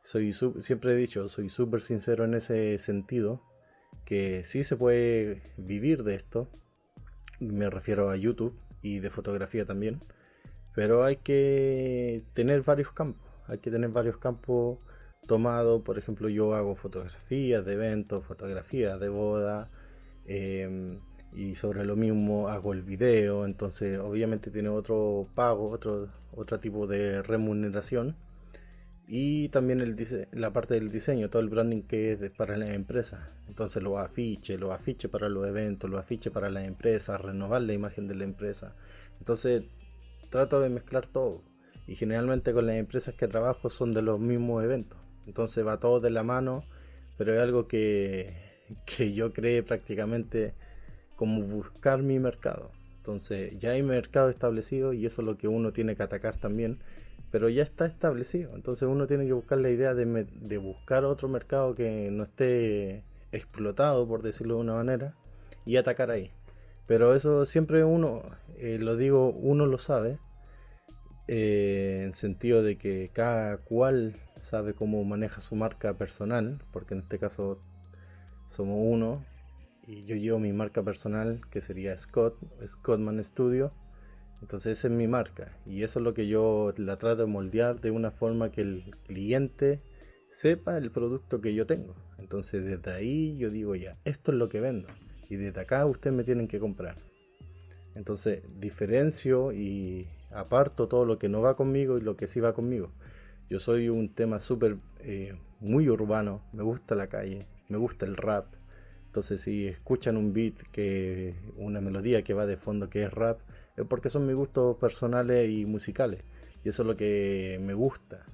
Soy 0.02 0.32
siempre 0.32 0.92
he 0.92 0.96
dicho, 0.96 1.28
soy 1.28 1.48
súper 1.48 1.80
sincero 1.82 2.24
en 2.24 2.34
ese 2.34 2.78
sentido 2.78 3.40
que 4.12 4.44
sí 4.44 4.62
se 4.62 4.76
puede 4.76 5.40
vivir 5.56 6.04
de 6.04 6.14
esto, 6.14 6.46
me 7.40 7.70
refiero 7.70 8.10
a 8.10 8.16
YouTube 8.16 8.54
y 8.82 8.98
de 8.98 9.08
fotografía 9.08 9.64
también, 9.64 10.00
pero 10.74 11.02
hay 11.04 11.16
que 11.16 12.22
tener 12.34 12.60
varios 12.60 12.92
campos, 12.92 13.26
hay 13.46 13.56
que 13.56 13.70
tener 13.70 13.88
varios 13.88 14.18
campos 14.18 14.80
tomados, 15.26 15.80
por 15.80 15.96
ejemplo 15.96 16.28
yo 16.28 16.54
hago 16.54 16.74
fotografías 16.74 17.64
de 17.64 17.72
eventos, 17.72 18.26
fotografías 18.26 19.00
de 19.00 19.08
boda, 19.08 19.70
em, 20.26 21.00
y 21.32 21.54
sobre 21.54 21.86
lo 21.86 21.96
mismo 21.96 22.50
hago 22.50 22.74
el 22.74 22.82
video, 22.82 23.46
entonces 23.46 23.98
obviamente 23.98 24.50
tiene 24.50 24.68
otro 24.68 25.26
pago, 25.34 25.70
otro, 25.70 26.10
otro 26.32 26.60
tipo 26.60 26.86
de 26.86 27.22
remuneración 27.22 28.18
y 29.14 29.50
también 29.50 29.82
el 29.82 29.94
la 30.32 30.54
parte 30.54 30.72
del 30.72 30.90
diseño, 30.90 31.28
todo 31.28 31.42
el 31.42 31.50
branding 31.50 31.82
que 31.82 32.12
es 32.12 32.30
para 32.30 32.56
la 32.56 32.72
empresa. 32.72 33.28
Entonces 33.46 33.82
los 33.82 33.98
afiches, 33.98 34.58
los 34.58 34.72
afiches 34.72 35.10
para 35.10 35.28
los 35.28 35.46
eventos, 35.46 35.90
los 35.90 36.00
afiches 36.00 36.32
para 36.32 36.48
la 36.48 36.64
empresa, 36.64 37.18
renovar 37.18 37.60
la 37.60 37.74
imagen 37.74 38.08
de 38.08 38.14
la 38.14 38.24
empresa. 38.24 38.74
Entonces 39.18 39.64
trato 40.30 40.60
de 40.60 40.70
mezclar 40.70 41.06
todo. 41.06 41.42
Y 41.86 41.94
generalmente 41.94 42.54
con 42.54 42.66
las 42.66 42.76
empresas 42.76 43.14
que 43.14 43.28
trabajo 43.28 43.68
son 43.68 43.92
de 43.92 44.00
los 44.00 44.18
mismos 44.18 44.64
eventos. 44.64 44.98
Entonces 45.26 45.66
va 45.66 45.78
todo 45.78 46.00
de 46.00 46.08
la 46.08 46.22
mano, 46.22 46.64
pero 47.18 47.34
es 47.34 47.42
algo 47.42 47.68
que, 47.68 48.34
que 48.86 49.12
yo 49.12 49.34
creé 49.34 49.62
prácticamente 49.62 50.54
como 51.16 51.42
buscar 51.42 52.02
mi 52.02 52.18
mercado. 52.18 52.70
Entonces 52.96 53.58
ya 53.58 53.72
hay 53.72 53.82
mercado 53.82 54.30
establecido 54.30 54.94
y 54.94 55.04
eso 55.04 55.20
es 55.20 55.26
lo 55.26 55.36
que 55.36 55.48
uno 55.48 55.74
tiene 55.74 55.96
que 55.96 56.02
atacar 56.02 56.38
también 56.38 56.78
pero 57.32 57.48
ya 57.48 57.62
está 57.62 57.86
establecido. 57.86 58.54
Entonces 58.54 58.88
uno 58.88 59.08
tiene 59.08 59.26
que 59.26 59.32
buscar 59.32 59.58
la 59.58 59.70
idea 59.70 59.94
de, 59.94 60.58
buscar 60.58 61.04
otro 61.04 61.28
mercado 61.28 61.74
que 61.74 62.10
no 62.12 62.22
esté 62.22 63.04
explotado, 63.32 64.06
por 64.06 64.22
decirlo 64.22 64.56
de 64.56 64.60
una 64.60 64.74
manera, 64.74 65.16
y 65.64 65.78
atacar 65.78 66.10
ahí. 66.10 66.30
Pero 66.86 67.14
eso 67.14 67.46
siempre 67.46 67.84
uno, 67.84 68.22
eh, 68.58 68.78
lo 68.78 68.96
digo, 68.96 69.30
uno 69.30 69.64
lo 69.64 69.78
sabe, 69.78 70.18
eh, 71.26 72.02
en 72.04 72.12
sentido 72.12 72.62
de 72.62 72.76
que 72.76 73.10
cada 73.14 73.56
cual 73.56 74.16
sabe 74.36 74.74
cómo 74.74 75.02
maneja 75.04 75.40
su 75.40 75.56
marca 75.56 75.96
personal, 75.96 76.62
porque 76.70 76.92
en 76.94 77.00
este 77.00 77.18
caso 77.18 77.62
somos 78.44 78.76
uno, 78.78 79.24
y 79.86 80.04
yo 80.04 80.16
llevo 80.16 80.38
mi 80.38 80.52
marca 80.52 80.82
personal, 80.82 81.40
que 81.50 81.62
sería 81.62 81.96
Scott, 81.96 82.36
Scottman 82.66 83.24
Studio 83.24 83.72
entonces 84.42 84.78
esa 84.78 84.88
es 84.88 84.94
mi 84.94 85.06
marca 85.06 85.56
y 85.64 85.84
eso 85.84 86.00
es 86.00 86.04
lo 86.04 86.14
que 86.14 86.26
yo 86.26 86.74
la 86.76 86.98
trato 86.98 87.22
de 87.22 87.26
moldear 87.26 87.80
de 87.80 87.92
una 87.92 88.10
forma 88.10 88.50
que 88.50 88.62
el 88.62 88.84
cliente 89.06 89.80
sepa 90.28 90.76
el 90.76 90.90
producto 90.90 91.40
que 91.40 91.54
yo 91.54 91.64
tengo. 91.64 91.94
Entonces 92.18 92.64
desde 92.64 92.92
ahí 92.92 93.36
yo 93.38 93.50
digo 93.50 93.76
ya, 93.76 93.96
esto 94.04 94.32
es 94.32 94.38
lo 94.38 94.48
que 94.48 94.60
vendo. 94.60 94.88
Y 95.30 95.36
desde 95.36 95.60
acá 95.60 95.86
ustedes 95.86 96.16
me 96.16 96.24
tienen 96.24 96.48
que 96.48 96.58
comprar. 96.58 96.96
Entonces 97.94 98.42
diferencio 98.58 99.52
y 99.52 100.08
aparto 100.32 100.88
todo 100.88 101.04
lo 101.04 101.18
que 101.18 101.28
no 101.28 101.40
va 101.40 101.54
conmigo 101.54 101.96
y 101.96 102.00
lo 102.00 102.16
que 102.16 102.26
sí 102.26 102.40
va 102.40 102.52
conmigo. 102.52 102.90
Yo 103.48 103.60
soy 103.60 103.90
un 103.90 104.12
tema 104.12 104.40
súper, 104.40 104.76
eh, 105.00 105.34
muy 105.60 105.88
urbano, 105.88 106.42
me 106.52 106.64
gusta 106.64 106.96
la 106.96 107.06
calle, 107.06 107.46
me 107.68 107.78
gusta 107.78 108.06
el 108.06 108.16
rap. 108.16 108.46
Entonces 109.06 109.40
si 109.40 109.68
escuchan 109.68 110.16
un 110.16 110.32
beat, 110.32 110.54
que 110.72 111.36
una 111.56 111.80
melodía 111.80 112.24
que 112.24 112.34
va 112.34 112.46
de 112.46 112.56
fondo 112.56 112.90
que 112.90 113.04
es 113.04 113.12
rap, 113.12 113.40
porque 113.88 114.08
son 114.08 114.26
mis 114.26 114.36
gustos 114.36 114.76
personales 114.76 115.50
y 115.50 115.66
musicales. 115.66 116.22
Y 116.64 116.68
eso 116.68 116.82
es 116.82 116.86
lo 116.86 116.96
que 116.96 117.58
me 117.62 117.74
gusta. 117.74 118.26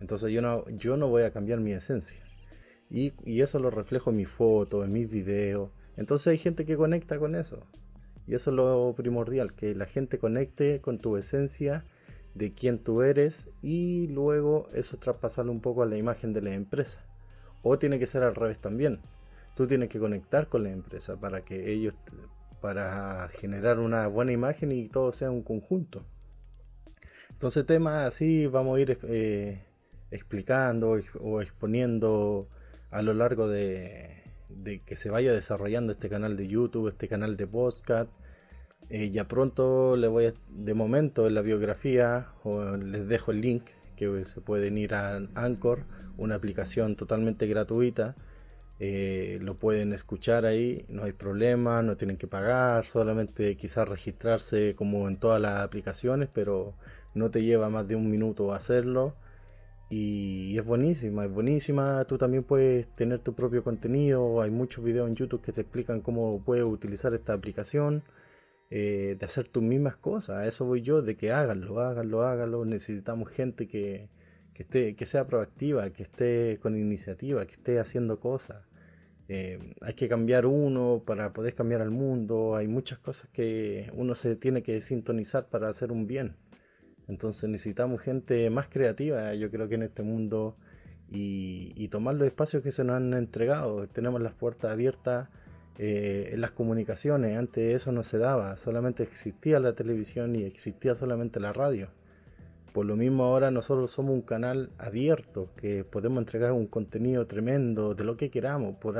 Entonces 0.00 0.32
yo 0.32 0.42
no, 0.42 0.68
yo 0.68 0.96
no 0.96 1.08
voy 1.08 1.22
a 1.22 1.32
cambiar 1.32 1.60
mi 1.60 1.72
esencia. 1.72 2.22
Y, 2.90 3.12
y 3.24 3.40
eso 3.40 3.58
lo 3.58 3.70
reflejo 3.70 4.10
en 4.10 4.16
mis 4.16 4.28
fotos, 4.28 4.84
en 4.84 4.92
mis 4.92 5.10
videos. 5.10 5.70
Entonces 5.96 6.28
hay 6.28 6.38
gente 6.38 6.64
que 6.64 6.76
conecta 6.76 7.18
con 7.18 7.34
eso. 7.34 7.66
Y 8.26 8.34
eso 8.34 8.50
es 8.50 8.56
lo 8.56 8.94
primordial, 8.96 9.54
que 9.54 9.74
la 9.74 9.86
gente 9.86 10.18
conecte 10.18 10.80
con 10.80 10.98
tu 10.98 11.16
esencia 11.16 11.84
de 12.34 12.52
quién 12.52 12.78
tú 12.78 13.02
eres 13.02 13.50
y 13.60 14.08
luego 14.08 14.68
eso 14.72 14.96
traspasarlo 14.96 15.52
un 15.52 15.60
poco 15.60 15.82
a 15.82 15.86
la 15.86 15.96
imagen 15.96 16.32
de 16.32 16.42
la 16.42 16.54
empresa. 16.54 17.04
O 17.62 17.78
tiene 17.78 17.98
que 17.98 18.06
ser 18.06 18.22
al 18.22 18.34
revés 18.34 18.58
también. 18.58 19.00
Tú 19.54 19.66
tienes 19.66 19.88
que 19.88 19.98
conectar 19.98 20.48
con 20.48 20.64
la 20.64 20.70
empresa 20.70 21.16
para 21.18 21.44
que 21.44 21.72
ellos, 21.72 21.94
para 22.62 23.28
generar 23.28 23.78
una 23.78 24.06
buena 24.06 24.32
imagen 24.32 24.72
y 24.72 24.88
todo 24.88 25.12
sea 25.12 25.30
un 25.30 25.42
conjunto. 25.42 26.06
Entonces 27.30 27.66
temas 27.66 28.06
así 28.06 28.46
vamos 28.46 28.78
a 28.78 28.80
ir 28.80 28.98
eh, 29.02 29.66
explicando 30.10 30.98
o 31.20 31.42
exponiendo 31.42 32.48
a 32.90 33.02
lo 33.02 33.12
largo 33.12 33.48
de, 33.48 34.22
que 34.86 34.96
se 34.96 35.10
vaya 35.10 35.32
desarrollando 35.32 35.92
este 35.92 36.08
canal 36.08 36.36
de 36.36 36.48
YouTube, 36.48 36.88
este 36.88 37.08
canal 37.08 37.36
de 37.36 37.46
podcast 37.46 38.10
eh, 38.88 39.10
ya 39.10 39.26
pronto 39.26 39.96
le 39.96 40.08
voy 40.08 40.26
a, 40.26 40.34
de 40.50 40.74
momento 40.74 41.26
en 41.26 41.34
la 41.34 41.40
biografía, 41.40 42.28
o 42.44 42.76
les 42.76 43.08
dejo 43.08 43.30
el 43.30 43.40
link 43.40 43.64
que 43.96 44.24
se 44.24 44.40
pueden 44.40 44.76
ir 44.76 44.94
a 44.94 45.16
Anchor, 45.34 45.84
una 46.18 46.34
aplicación 46.34 46.96
totalmente 46.96 47.46
gratuita. 47.46 48.16
Eh, 48.84 49.38
lo 49.40 49.58
pueden 49.58 49.92
escuchar 49.92 50.44
ahí, 50.44 50.84
no 50.88 51.04
hay 51.04 51.12
problema, 51.12 51.82
no 51.82 51.96
tienen 51.96 52.16
que 52.16 52.26
pagar, 52.26 52.84
solamente 52.84 53.56
quizás 53.56 53.88
registrarse 53.88 54.74
como 54.74 55.06
en 55.06 55.18
todas 55.18 55.40
las 55.40 55.60
aplicaciones, 55.62 56.28
pero 56.32 56.74
no 57.14 57.30
te 57.30 57.44
lleva 57.44 57.70
más 57.70 57.86
de 57.86 57.94
un 57.94 58.10
minuto 58.10 58.52
hacerlo. 58.52 59.14
Y 59.88 60.58
es 60.58 60.64
buenísima, 60.64 61.26
es 61.26 61.30
buenísima. 61.30 62.04
Tú 62.06 62.18
también 62.18 62.42
puedes 62.44 62.88
tener 62.96 63.20
tu 63.20 63.34
propio 63.34 63.62
contenido. 63.62 64.42
Hay 64.42 64.50
muchos 64.50 64.82
videos 64.84 65.08
en 65.08 65.14
YouTube 65.14 65.42
que 65.42 65.52
te 65.52 65.60
explican 65.60 66.00
cómo 66.00 66.42
puedes 66.44 66.64
utilizar 66.64 67.14
esta 67.14 67.34
aplicación. 67.34 68.02
Eh, 68.70 69.16
de 69.18 69.26
hacer 69.26 69.48
tus 69.48 69.62
mismas 69.62 69.96
cosas. 69.96 70.38
A 70.38 70.46
eso 70.46 70.64
voy 70.64 70.82
yo, 70.82 71.02
de 71.02 71.16
que 71.16 71.30
háganlo, 71.32 71.80
háganlo, 71.80 72.22
háganlo. 72.22 72.64
Necesitamos 72.64 73.30
gente 73.30 73.68
que, 73.68 74.08
esté, 74.56 74.96
que 74.96 75.06
sea 75.06 75.26
proactiva, 75.28 75.90
que 75.90 76.02
esté 76.02 76.58
con 76.60 76.76
iniciativa, 76.76 77.46
que 77.46 77.52
esté 77.52 77.78
haciendo 77.78 78.18
cosas. 78.18 78.64
Eh, 79.28 79.58
hay 79.80 79.94
que 79.94 80.08
cambiar 80.08 80.46
uno 80.46 81.02
para 81.06 81.32
poder 81.32 81.54
cambiar 81.54 81.80
al 81.80 81.90
mundo. 81.90 82.56
Hay 82.56 82.68
muchas 82.68 82.98
cosas 82.98 83.30
que 83.32 83.90
uno 83.94 84.14
se 84.14 84.36
tiene 84.36 84.62
que 84.62 84.80
sintonizar 84.80 85.48
para 85.48 85.68
hacer 85.68 85.92
un 85.92 86.06
bien. 86.06 86.36
Entonces 87.08 87.48
necesitamos 87.48 88.00
gente 88.00 88.48
más 88.50 88.68
creativa, 88.68 89.34
yo 89.34 89.50
creo 89.50 89.68
que 89.68 89.74
en 89.74 89.82
este 89.82 90.02
mundo, 90.02 90.56
y, 91.10 91.72
y 91.76 91.88
tomar 91.88 92.14
los 92.14 92.26
espacios 92.26 92.62
que 92.62 92.70
se 92.70 92.84
nos 92.84 92.96
han 92.96 93.12
entregado. 93.14 93.86
Tenemos 93.88 94.22
las 94.22 94.32
puertas 94.32 94.70
abiertas 94.70 95.28
eh, 95.78 96.30
en 96.32 96.40
las 96.42 96.50
comunicaciones. 96.50 97.36
Antes 97.36 97.74
eso 97.74 97.92
no 97.92 98.02
se 98.02 98.18
daba, 98.18 98.56
solamente 98.56 99.02
existía 99.02 99.58
la 99.58 99.74
televisión 99.74 100.36
y 100.36 100.44
existía 100.44 100.94
solamente 100.94 101.40
la 101.40 101.52
radio. 101.52 101.88
Por 102.72 102.86
lo 102.86 102.96
mismo 102.96 103.24
ahora 103.24 103.50
nosotros 103.50 103.90
somos 103.90 104.14
un 104.14 104.22
canal 104.22 104.70
abierto, 104.78 105.50
que 105.56 105.84
podemos 105.84 106.18
entregar 106.18 106.52
un 106.52 106.66
contenido 106.66 107.26
tremendo 107.26 107.94
de 107.94 108.04
lo 108.04 108.16
que 108.16 108.30
queramos. 108.30 108.76
Por, 108.76 108.96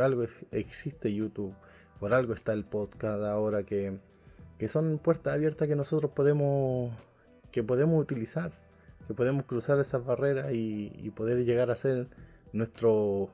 algo 0.00 0.24
existe 0.52 1.12
YouTube, 1.12 1.52
por 1.98 2.14
algo 2.14 2.32
está 2.32 2.52
el 2.52 2.64
podcast 2.64 3.22
ahora, 3.24 3.64
que, 3.64 3.98
que 4.56 4.68
son 4.68 4.98
puertas 4.98 5.34
abiertas 5.34 5.66
que 5.66 5.74
nosotros 5.74 6.12
podemos, 6.12 6.94
que 7.50 7.64
podemos 7.64 8.00
utilizar, 8.00 8.52
que 9.08 9.14
podemos 9.14 9.44
cruzar 9.46 9.80
esas 9.80 10.04
barreras 10.04 10.52
y, 10.52 10.92
y 10.96 11.10
poder 11.10 11.44
llegar 11.44 11.72
a 11.72 11.76
ser 11.76 12.06
nuestro 12.52 13.30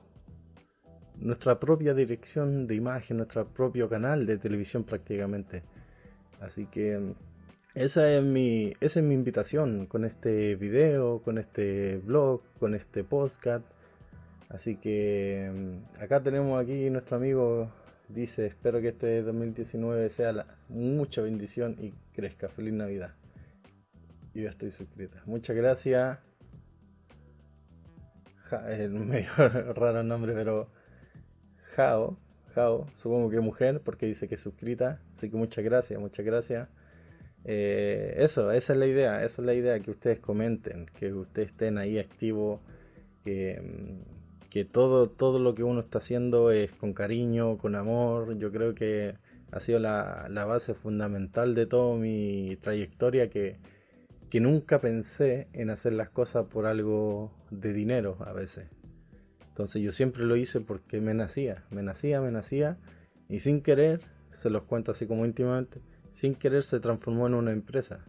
nuestra 1.17 1.61
propia 1.61 1.95
dirección 1.95 2.67
de 2.67 2.75
imagen, 2.75 3.19
nuestro 3.19 3.47
propio 3.47 3.89
canal 3.89 4.27
de 4.27 4.39
televisión 4.39 4.85
prácticamente. 4.85 5.63
Así 6.41 6.67
que 6.67 7.15
esa 7.75 8.13
es 8.13 8.23
mi, 8.23 8.73
esa 8.81 9.01
es 9.01 9.07
mi 9.07 9.15
invitación 9.15 9.87
con 9.87 10.05
este 10.05 10.55
video, 10.57 11.23
con 11.23 11.39
este 11.39 11.99
blog, 11.99 12.43
con 12.59 12.75
este 12.75 13.05
podcast. 13.05 13.65
Así 14.49 14.77
que 14.77 15.51
mm, 15.53 16.03
acá 16.03 16.23
tenemos 16.23 16.63
aquí 16.63 16.89
nuestro 16.91 17.17
amigo 17.17 17.71
dice, 18.09 18.47
espero 18.47 18.81
que 18.81 18.89
este 18.89 19.23
2019 19.23 20.09
sea 20.11 20.33
la, 20.33 20.47
mucha 20.69 21.23
bendición 21.23 21.77
y 21.81 21.93
crezca. 22.15 22.49
Feliz 22.49 22.73
Navidad. 22.73 23.15
Yo 24.35 24.43
ya 24.43 24.51
estoy 24.51 24.71
suscrita. 24.71 25.23
Muchas 25.27 25.57
gracias. 25.57 26.19
es 28.69 28.91
medio 28.91 29.31
raro 29.37 30.01
el 30.01 30.09
nombre, 30.09 30.33
pero 30.35 30.71
Jao, 31.75 32.19
Jao, 32.55 32.87
supongo 32.95 33.31
que 33.31 33.41
mujer, 33.41 33.81
porque 33.81 34.07
dice 34.07 34.29
que 34.29 34.37
es 34.37 34.41
suscrita. 34.41 35.01
Así 35.15 35.31
que 35.31 35.37
muchas 35.37 35.65
gracias, 35.65 35.99
muchas 35.99 36.25
gracias. 36.25 36.69
Eh, 37.45 38.15
eso, 38.19 38.53
esa 38.53 38.73
es 38.73 38.79
la 38.79 38.87
idea, 38.87 39.25
esa 39.25 39.43
es 39.43 39.47
la 39.47 39.55
idea, 39.55 39.79
que 39.81 39.91
ustedes 39.91 40.19
comenten, 40.19 40.87
que 40.99 41.13
ustedes 41.13 41.51
estén 41.51 41.79
ahí 41.79 41.99
activos, 41.99 42.61
que, 43.23 43.61
mm, 43.61 44.49
que 44.51 44.65
todo, 44.65 45.09
todo 45.11 45.39
lo 45.39 45.55
que 45.55 45.63
uno 45.63 45.81
está 45.81 45.99
haciendo 45.99 46.51
es 46.51 46.71
con 46.73 46.93
cariño, 46.95 47.59
con 47.59 47.75
amor. 47.75 48.39
Yo 48.39 48.53
creo 48.53 48.75
que 48.75 49.15
ha 49.51 49.61
sido 49.61 49.79
la, 49.79 50.29
la 50.31 50.45
base 50.45 50.75
fundamental 50.75 51.55
de 51.55 51.67
toda 51.67 51.97
mi 51.97 52.57
trayectoria, 52.61 53.31
que, 53.31 53.59
que 54.31 54.41
nunca 54.41 54.81
pensé 54.81 55.49
en 55.53 55.71
hacer 55.71 55.93
las 55.93 56.11
cosas 56.11 56.47
por 56.47 56.67
algo 56.67 57.33
de 57.51 57.73
dinero 57.73 58.17
a 58.21 58.33
veces. 58.33 58.67
Entonces 59.49 59.83
yo 59.83 59.93
siempre 59.93 60.25
lo 60.25 60.35
hice 60.35 60.61
porque 60.61 61.01
me 61.01 61.15
nacía, 61.15 61.65
me 61.71 61.83
nacía, 61.83 62.21
me 62.21 62.33
nacía 62.33 62.77
y 63.29 63.39
sin 63.39 63.63
querer, 63.63 64.01
se 64.33 64.51
los 64.51 64.65
cuento 64.65 64.91
así 64.91 65.07
como 65.07 65.25
íntimamente, 65.25 65.81
sin 66.15 66.37
querer 66.37 66.63
se 66.63 66.79
transformó 66.79 67.27
en 67.27 67.35
una 67.35 67.51
empresa. 67.51 68.05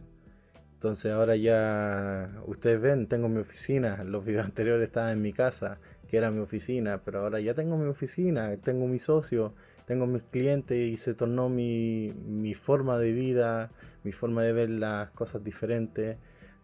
Entonces 0.74 1.12
ahora 1.12 1.36
ya 1.36 2.40
ustedes 2.46 2.80
ven, 2.80 3.08
tengo 3.08 3.28
mi 3.30 3.40
oficina, 3.40 4.04
los 4.04 4.24
videos 4.24 4.46
anteriores 4.52 4.86
estaban 4.86 5.14
en 5.14 5.24
mi 5.24 5.34
casa, 5.34 5.80
que 6.08 6.18
era 6.18 6.30
mi 6.30 6.38
oficina, 6.38 7.02
pero 7.04 7.22
ahora 7.22 7.40
ya 7.40 7.56
tengo 7.56 7.78
mi 7.78 7.88
oficina, 7.90 8.56
tengo 8.58 8.86
mi 8.86 9.00
socio, 9.00 9.56
tengo 9.88 10.06
mis 10.06 10.22
clientes 10.22 10.78
y 10.78 10.98
se 10.98 11.16
tornó 11.16 11.50
mi, 11.50 12.14
mi 12.28 12.54
forma 12.54 13.00
de 13.00 13.12
vida, 13.12 13.72
mi 14.04 14.12
forma 14.12 14.44
de 14.44 14.54
ver 14.54 14.70
las 14.70 15.10
cosas 15.10 15.44
diferentes. 15.44 16.18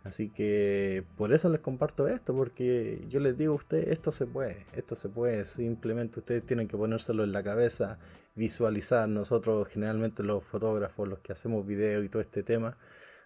Así 0.03 0.29
que 0.29 1.03
por 1.15 1.31
eso 1.31 1.49
les 1.49 1.59
comparto 1.59 2.07
esto, 2.07 2.35
porque 2.35 3.05
yo 3.09 3.19
les 3.19 3.37
digo 3.37 3.53
a 3.53 3.57
ustedes, 3.57 3.89
esto 3.89 4.11
se 4.11 4.25
puede, 4.25 4.65
esto 4.73 4.95
se 4.95 5.09
puede, 5.09 5.45
simplemente 5.45 6.19
ustedes 6.19 6.43
tienen 6.43 6.67
que 6.67 6.75
ponérselo 6.75 7.23
en 7.23 7.31
la 7.31 7.43
cabeza, 7.43 7.99
visualizar, 8.35 9.07
nosotros 9.07 9.67
generalmente 9.67 10.23
los 10.23 10.43
fotógrafos, 10.43 11.07
los 11.07 11.19
que 11.19 11.33
hacemos 11.33 11.67
videos 11.67 12.03
y 12.03 12.09
todo 12.09 12.21
este 12.21 12.41
tema, 12.41 12.77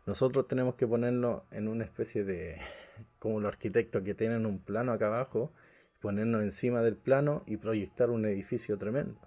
nosotros 0.06 0.48
tenemos 0.50 0.76
que 0.76 0.86
ponerlo 0.86 1.46
en 1.52 1.70
una 1.70 1.86
especie 1.86 2.26
de, 2.26 2.60
como 3.20 3.40
los 3.40 3.54
arquitectos 3.54 4.02
que 4.02 4.14
tienen 4.14 4.46
un 4.46 4.60
plano 4.60 4.92
acá 4.92 5.08
abajo, 5.08 5.54
ponernos 6.02 6.44
encima 6.44 6.82
del 6.82 6.98
plano 6.98 7.44
y 7.48 7.56
proyectar 7.56 8.10
un 8.10 8.26
edificio 8.26 8.78
tremendo. 8.78 9.20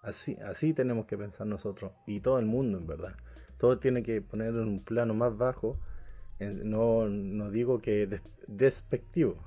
Así, 0.00 0.36
así 0.44 0.72
tenemos 0.72 1.04
que 1.04 1.18
pensar 1.18 1.46
nosotros, 1.46 1.92
y 2.06 2.20
todo 2.20 2.38
el 2.38 2.46
mundo 2.46 2.78
en 2.78 2.86
verdad. 2.86 3.16
Todo 3.58 3.78
tiene 3.78 4.02
que 4.02 4.22
poner 4.22 4.48
en 4.48 4.68
un 4.68 4.80
plano 4.80 5.12
más 5.12 5.36
bajo 5.36 5.78
no, 6.38 7.08
no 7.08 7.50
digo 7.50 7.80
que 7.80 8.20
despectivo, 8.46 9.42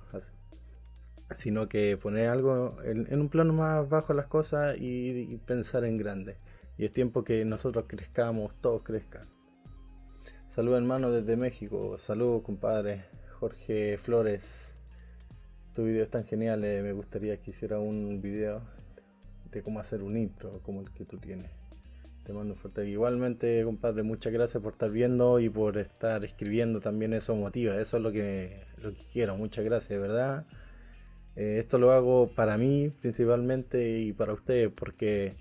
sino 1.32 1.70
que 1.70 1.98
poner 1.98 2.30
algo 2.30 2.78
en, 2.84 3.20
un 3.20 3.30
plano 3.30 3.54
más 3.54 3.88
bajo 3.88 4.14
las 4.14 4.28
cosas 4.28 4.78
y, 4.80 5.38
pensar 5.46 5.86
en 5.86 5.98
grande. 5.98 6.38
Y 6.78 6.86
es 6.86 6.94
tiempo 6.94 7.24
que 7.24 7.46
nosotros 7.46 7.86
crezcamos, 7.88 8.56
todos 8.62 8.84
crezcan. 8.84 9.28
Saludos 10.48 10.80
hermano 10.80 11.12
desde 11.12 11.38
México, 11.38 11.98
saludos 11.98 12.42
compadre 12.44 13.06
Jorge 13.40 13.98
Flores. 13.98 14.78
Tu 15.76 15.84
video 15.84 16.04
es 16.04 16.10
tan 16.10 16.26
genial, 16.26 16.64
eh, 16.64 16.82
me 16.82 16.94
gustaría 16.94 17.40
que 17.40 17.52
hiciera 17.52 17.80
un 17.80 18.22
video 18.22 18.62
de 19.52 19.62
cómo 19.62 19.80
hacer 19.80 20.02
un 20.02 20.18
intro 20.18 20.62
como 20.64 20.82
el 20.82 20.92
que 20.92 21.06
tú 21.06 21.18
tienes. 21.18 21.52
Te 22.30 22.34
mando 22.34 22.54
fuerte. 22.54 22.88
Igualmente, 22.88 23.64
compadre, 23.64 24.04
muchas 24.04 24.32
gracias 24.32 24.62
por 24.62 24.74
estar 24.74 24.92
viendo 24.92 25.40
y 25.40 25.50
por 25.50 25.80
estar 25.80 26.24
escribiendo 26.24 26.80
también 26.80 27.14
eso 27.14 27.36
motiva. 27.36 27.82
Eso 27.82 27.98
es 27.98 28.04
lo 28.04 28.12
que, 28.12 28.68
lo 28.78 28.94
que 28.94 29.02
quiero. 29.12 29.36
Muchas 29.36 29.66
gracias, 29.66 29.90
de 29.90 29.98
verdad. 29.98 30.46
Eh, 31.36 31.58
esto 31.58 31.80
lo 31.80 31.92
hago 31.92 32.30
para 32.36 32.56
mí 32.56 32.94
principalmente 33.02 33.98
y 33.98 34.14
para 34.14 34.34
ustedes 34.34 34.70
porque 34.70 35.38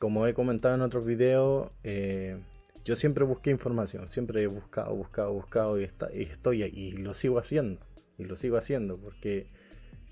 como 0.00 0.26
he 0.26 0.34
comentado 0.34 0.74
en 0.74 0.80
otros 0.80 1.06
videos, 1.06 1.70
eh, 1.84 2.40
yo 2.84 2.96
siempre 2.96 3.24
busqué 3.24 3.52
información, 3.52 4.08
siempre 4.08 4.42
he 4.42 4.48
buscado, 4.48 4.96
buscado, 4.96 5.32
buscado 5.32 5.78
y, 5.80 5.84
está, 5.84 6.12
y 6.12 6.22
estoy 6.22 6.64
y 6.64 6.96
lo 6.96 7.14
sigo 7.14 7.38
haciendo. 7.38 7.80
Y 8.18 8.24
lo 8.24 8.34
sigo 8.34 8.56
haciendo 8.56 8.98
porque 8.98 9.46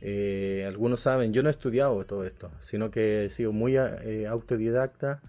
eh, 0.01 0.65
algunos 0.65 1.01
saben, 1.01 1.33
yo 1.33 1.43
no 1.43 1.49
he 1.49 1.51
estudiado 1.51 2.05
todo 2.05 2.25
esto, 2.25 2.53
sino 2.61 2.93
que 2.93 3.25
he 3.25 3.31
sido 3.31 3.51
muy 3.51 3.77
autodidacta 3.77 5.21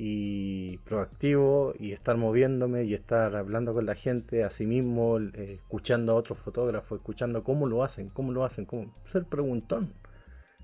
y 0.00 0.78
proactivo 0.78 1.74
y 1.76 1.90
estar 1.90 2.16
moviéndome 2.16 2.84
y 2.84 2.94
estar 2.94 3.34
hablando 3.34 3.74
con 3.74 3.84
la 3.84 3.96
gente, 3.96 4.44
a 4.44 4.50
sí 4.50 4.64
mismo, 4.64 5.18
eh, 5.18 5.54
escuchando 5.54 6.12
a 6.12 6.14
otros 6.14 6.38
fotógrafos, 6.38 7.00
escuchando 7.00 7.42
cómo 7.42 7.66
lo 7.66 7.82
hacen, 7.82 8.08
cómo 8.08 8.30
lo 8.30 8.44
hacen, 8.44 8.64
cómo 8.64 8.94
ser 9.04 9.24
preguntón. 9.24 9.92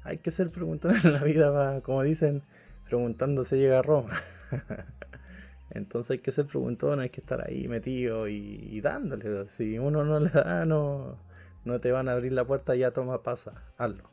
Hay 0.04 0.18
que 0.18 0.30
ser 0.30 0.50
preguntón 0.50 0.94
en 1.02 1.12
la 1.12 1.24
vida, 1.24 1.80
como 1.82 2.04
dicen, 2.04 2.44
preguntando 2.84 3.42
se 3.42 3.58
llega 3.58 3.80
a 3.80 3.82
Roma. 3.82 4.12
Entonces 5.70 6.12
hay 6.12 6.18
que 6.18 6.30
ser 6.30 6.46
preguntón, 6.46 7.00
hay 7.00 7.10
que 7.10 7.20
estar 7.20 7.44
ahí 7.44 7.66
metido 7.66 8.28
y, 8.28 8.80
dándole. 8.82 9.48
Si 9.48 9.80
uno 9.80 10.04
no 10.04 10.20
le 10.20 10.30
da, 10.30 10.64
no, 10.64 11.18
no 11.64 11.80
te 11.80 11.90
van 11.90 12.08
a 12.08 12.12
abrir 12.12 12.32
la 12.32 12.46
puerta, 12.46 12.76
ya 12.76 12.92
toma, 12.92 13.24
pasa, 13.24 13.64
hazlo. 13.78 14.04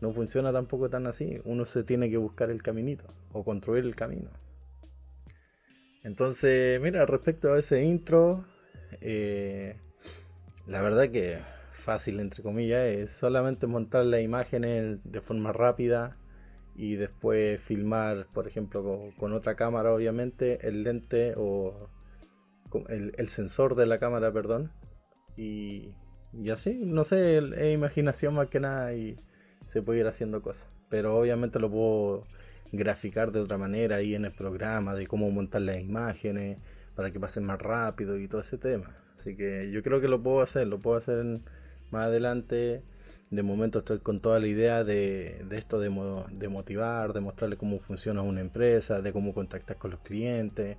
No 0.00 0.12
funciona 0.12 0.50
tampoco 0.50 0.88
tan 0.88 1.06
así. 1.06 1.42
Uno 1.44 1.66
se 1.66 1.84
tiene 1.84 2.08
que 2.08 2.16
buscar 2.16 2.50
el 2.50 2.62
caminito 2.62 3.04
o 3.32 3.44
construir 3.44 3.84
el 3.84 3.94
camino. 3.94 4.30
Entonces, 6.06 6.80
mira, 6.80 7.04
respecto 7.04 7.52
a 7.52 7.58
ese 7.58 7.82
intro, 7.82 8.44
eh, 9.00 9.76
la 10.68 10.80
verdad 10.80 11.10
que 11.10 11.40
fácil, 11.72 12.20
entre 12.20 12.44
comillas, 12.44 12.86
es 12.86 13.10
solamente 13.10 13.66
montar 13.66 14.06
las 14.06 14.22
imágenes 14.22 15.00
de 15.02 15.20
forma 15.20 15.52
rápida 15.52 16.16
y 16.76 16.94
después 16.94 17.60
filmar, 17.60 18.28
por 18.32 18.46
ejemplo, 18.46 19.10
con, 19.18 19.32
otra 19.32 19.56
cámara, 19.56 19.92
obviamente, 19.92 20.68
el 20.68 20.84
lente 20.84 21.34
o 21.36 21.90
el, 22.88 23.26
sensor 23.26 23.74
de 23.74 23.86
la 23.86 23.98
cámara, 23.98 24.32
perdón. 24.32 24.70
Y, 25.36 25.96
y 26.32 26.50
así, 26.50 26.78
no 26.84 27.02
sé, 27.02 27.38
es 27.38 27.74
imaginación 27.74 28.34
más 28.34 28.46
que 28.46 28.60
nada 28.60 28.94
y 28.94 29.16
se 29.64 29.82
puede 29.82 29.98
ir 29.98 30.06
haciendo 30.06 30.40
cosas. 30.40 30.70
Pero 30.88 31.18
obviamente 31.18 31.58
lo 31.58 31.68
puedo 31.68 32.26
graficar 32.72 33.32
de 33.32 33.40
otra 33.40 33.58
manera 33.58 33.96
ahí 33.96 34.14
en 34.14 34.24
el 34.24 34.32
programa, 34.32 34.94
de 34.94 35.06
cómo 35.06 35.30
montar 35.30 35.62
las 35.62 35.80
imágenes 35.80 36.58
para 36.94 37.10
que 37.10 37.20
pasen 37.20 37.44
más 37.44 37.60
rápido 37.60 38.18
y 38.18 38.28
todo 38.28 38.40
ese 38.40 38.58
tema. 38.58 38.96
Así 39.16 39.36
que 39.36 39.70
yo 39.70 39.82
creo 39.82 40.00
que 40.00 40.08
lo 40.08 40.22
puedo 40.22 40.40
hacer, 40.42 40.66
lo 40.66 40.80
puedo 40.80 40.96
hacer 40.96 41.24
más 41.90 42.06
adelante. 42.06 42.82
De 43.30 43.42
momento 43.42 43.80
estoy 43.80 43.98
con 43.98 44.20
toda 44.20 44.38
la 44.38 44.46
idea 44.46 44.84
de, 44.84 45.44
esto 45.50 45.80
de, 45.80 45.88
de, 46.30 46.48
motivar, 46.48 47.12
de 47.12 47.20
mostrarle 47.20 47.56
cómo 47.56 47.78
funciona 47.78 48.22
una 48.22 48.40
empresa, 48.40 49.02
de 49.02 49.12
cómo 49.12 49.34
contactar 49.34 49.78
con 49.78 49.90
los 49.90 50.00
clientes, 50.00 50.76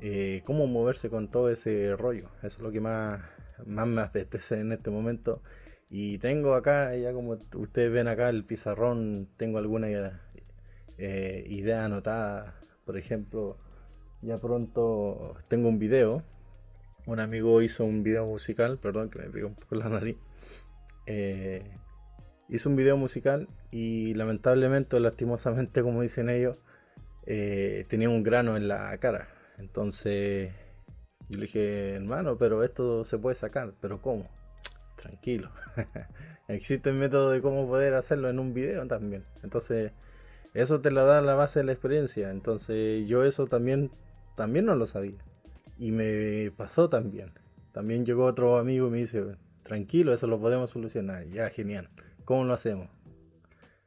eh, 0.00 0.42
cómo 0.44 0.66
moverse 0.66 1.10
con 1.10 1.28
todo 1.28 1.50
ese 1.50 1.94
rollo. 1.96 2.28
Eso 2.38 2.58
es 2.58 2.60
lo 2.60 2.72
que 2.72 2.80
más, 2.80 3.20
más 3.66 3.86
me 3.86 4.00
apetece 4.00 4.60
en 4.60 4.72
este 4.72 4.90
momento. 4.90 5.42
Y 5.90 6.18
tengo 6.18 6.54
acá, 6.54 6.96
ya 6.96 7.12
como 7.12 7.32
ustedes 7.56 7.92
ven 7.92 8.08
acá 8.08 8.30
el 8.30 8.44
pizarrón, 8.44 9.28
tengo 9.36 9.58
alguna 9.58 9.90
eh, 11.04 11.44
idea 11.48 11.84
anotada. 11.84 12.54
Por 12.84 12.96
ejemplo, 12.96 13.58
ya 14.20 14.38
pronto 14.38 15.34
tengo 15.48 15.68
un 15.68 15.80
video. 15.80 16.22
Un 17.06 17.18
amigo 17.18 17.60
hizo 17.60 17.84
un 17.84 18.04
video 18.04 18.24
musical, 18.24 18.78
perdón 18.78 19.10
que 19.10 19.18
me 19.18 19.28
pegó 19.28 19.48
un 19.48 19.56
poco 19.56 19.74
la 19.74 19.88
nariz. 19.88 20.16
Eh, 21.06 21.76
hizo 22.48 22.68
un 22.68 22.76
video 22.76 22.96
musical 22.96 23.48
y 23.72 24.14
lamentablemente, 24.14 25.00
lastimosamente, 25.00 25.82
como 25.82 26.02
dicen 26.02 26.30
ellos, 26.30 26.60
eh, 27.26 27.84
tenía 27.88 28.08
un 28.08 28.22
grano 28.22 28.56
en 28.56 28.68
la 28.68 28.96
cara. 28.98 29.26
Entonces 29.58 30.52
le 31.30 31.40
dije, 31.40 31.94
hermano, 31.94 32.38
pero 32.38 32.62
esto 32.62 33.02
se 33.02 33.18
puede 33.18 33.34
sacar, 33.34 33.74
pero 33.80 34.00
¿cómo? 34.00 34.30
Tranquilo. 34.94 35.50
Existe 36.46 36.90
el 36.90 36.96
método 36.96 37.30
de 37.30 37.42
cómo 37.42 37.66
poder 37.66 37.94
hacerlo 37.94 38.30
en 38.30 38.38
un 38.38 38.54
video 38.54 38.86
también. 38.86 39.24
Entonces 39.42 39.90
eso 40.54 40.80
te 40.80 40.90
lo 40.90 41.06
da 41.06 41.22
la 41.22 41.34
base 41.34 41.60
de 41.60 41.66
la 41.66 41.72
experiencia. 41.72 42.30
Entonces 42.30 43.08
yo 43.08 43.24
eso 43.24 43.46
también, 43.46 43.90
también 44.36 44.66
no 44.66 44.74
lo 44.74 44.86
sabía. 44.86 45.18
Y 45.78 45.92
me 45.92 46.52
pasó 46.56 46.88
también. 46.88 47.32
También 47.72 48.04
llegó 48.04 48.26
otro 48.26 48.58
amigo 48.58 48.88
y 48.88 48.90
me 48.90 48.98
dice, 48.98 49.36
tranquilo, 49.62 50.12
eso 50.12 50.26
lo 50.26 50.38
podemos 50.38 50.70
solucionar. 50.70 51.24
Ya, 51.28 51.48
genial. 51.48 51.88
¿Cómo 52.24 52.44
lo 52.44 52.52
hacemos? 52.52 52.88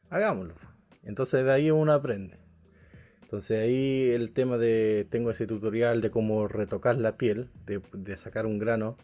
Hagámoslo. 0.10 0.56
Entonces 1.04 1.46
de 1.46 1.52
ahí 1.52 1.70
uno 1.70 1.94
aprende. 1.94 2.40
Entonces 3.22 3.60
ahí 3.60 4.10
el 4.10 4.32
tema 4.32 4.58
de, 4.58 5.06
tengo 5.10 5.30
ese 5.30 5.46
tutorial 5.46 6.02
de 6.02 6.10
cómo 6.10 6.48
retocar 6.48 6.98
la 6.98 7.18
piel, 7.18 7.50
de, 7.66 7.82
de 7.94 8.18
sacar 8.18 8.46
un 8.46 8.58
grano. 8.58 8.98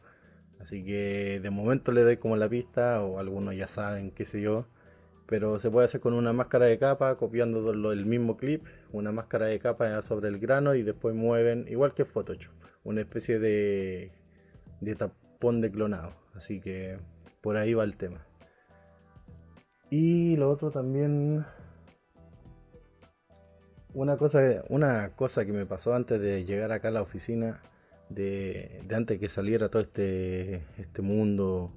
Así 0.59 0.83
que 0.83 1.39
de 1.41 1.49
momento 1.49 1.91
le 1.91 2.03
doy 2.03 2.17
como 2.17 2.37
la 2.37 2.49
pista, 2.49 3.01
o 3.01 3.19
algunos 3.19 3.55
ya 3.55 3.67
saben, 3.67 4.11
qué 4.11 4.25
sé 4.25 4.41
yo 4.41 4.67
pero 5.31 5.57
se 5.59 5.71
puede 5.71 5.85
hacer 5.85 6.01
con 6.01 6.13
una 6.13 6.33
máscara 6.33 6.65
de 6.65 6.77
capa, 6.77 7.15
copiando 7.15 7.71
el 7.93 8.05
mismo 8.05 8.35
clip, 8.35 8.65
una 8.91 9.13
máscara 9.13 9.45
de 9.45 9.59
capa 9.59 10.01
sobre 10.01 10.27
el 10.27 10.39
grano 10.39 10.75
y 10.75 10.83
después 10.83 11.15
mueven, 11.15 11.67
igual 11.69 11.93
que 11.93 12.03
Photoshop, 12.03 12.53
una 12.83 12.99
especie 12.99 13.39
de, 13.39 14.11
de 14.81 14.95
tapón 14.95 15.61
de 15.61 15.71
clonado. 15.71 16.13
Así 16.33 16.59
que 16.59 16.99
por 17.39 17.55
ahí 17.55 17.73
va 17.73 17.85
el 17.85 17.95
tema. 17.95 18.27
Y 19.89 20.35
lo 20.35 20.49
otro 20.51 20.69
también, 20.69 21.45
una 23.93 24.17
cosa, 24.17 24.65
una 24.67 25.15
cosa 25.15 25.45
que 25.45 25.53
me 25.53 25.65
pasó 25.65 25.93
antes 25.93 26.19
de 26.19 26.43
llegar 26.43 26.73
acá 26.73 26.89
a 26.89 26.91
la 26.91 27.01
oficina, 27.01 27.61
de, 28.09 28.81
de 28.85 28.95
antes 28.95 29.17
que 29.17 29.29
saliera 29.29 29.69
todo 29.69 29.81
este, 29.81 30.65
este 30.77 31.01
mundo 31.01 31.71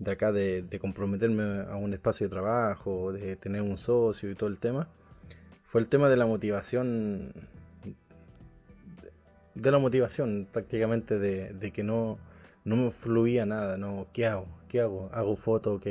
de 0.00 0.10
acá 0.10 0.32
de, 0.32 0.66
comprometerme 0.80 1.66
a 1.70 1.76
un 1.76 1.92
espacio 1.92 2.26
de 2.26 2.30
trabajo, 2.30 3.12
de 3.12 3.36
tener 3.36 3.62
un 3.62 3.78
socio 3.78 4.30
y 4.30 4.34
todo 4.34 4.48
el 4.48 4.58
tema, 4.58 4.88
fue 5.66 5.80
el 5.82 5.88
tema 5.88 6.08
de 6.08 6.16
la 6.16 6.26
motivación, 6.26 7.32
de 9.54 9.70
la 9.70 9.78
motivación 9.78 10.48
prácticamente 10.50 11.18
de, 11.18 11.70
que 11.70 11.84
no, 11.84 12.18
no 12.64 12.76
me 12.76 12.90
fluía 12.90 13.46
nada, 13.46 13.76
no, 13.76 14.08
¿qué 14.12 14.26
hago? 14.26 14.48
¿Qué 14.68 14.80
hago? 14.80 15.10
Hago 15.12 15.36
foto, 15.36 15.74
ok, 15.74 15.86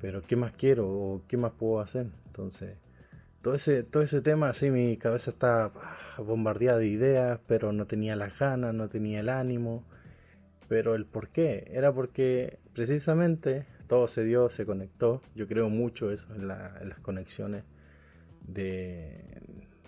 pero 0.00 0.22
¿qué 0.22 0.36
más 0.36 0.52
quiero? 0.52 0.88
¿O 0.88 1.22
qué 1.26 1.36
más 1.36 1.52
puedo 1.52 1.80
hacer? 1.80 2.06
Entonces, 2.26 2.76
todo 3.42 3.54
ese, 3.54 3.82
todo 3.82 4.02
ese 4.02 4.20
tema, 4.20 4.50
así 4.50 4.70
mi 4.70 4.96
cabeza 4.96 5.30
estaba 5.30 5.72
bombardeada 6.18 6.78
de 6.78 6.86
ideas, 6.86 7.40
pero 7.48 7.72
no 7.72 7.86
tenía 7.86 8.14
las 8.14 8.38
ganas, 8.38 8.74
no 8.74 8.88
tenía 8.88 9.20
el 9.20 9.28
ánimo. 9.28 9.84
Pero 10.68 10.94
el 10.94 11.06
por 11.06 11.30
qué 11.30 11.66
era 11.72 11.94
porque 11.94 12.58
precisamente 12.78 13.66
todo 13.88 14.06
se 14.06 14.22
dio, 14.22 14.48
se 14.48 14.64
conectó. 14.64 15.20
Yo 15.34 15.48
creo 15.48 15.68
mucho 15.68 16.12
eso 16.12 16.32
en, 16.32 16.46
las 16.46 17.00
conexiones 17.02 17.64
de, 18.46 19.40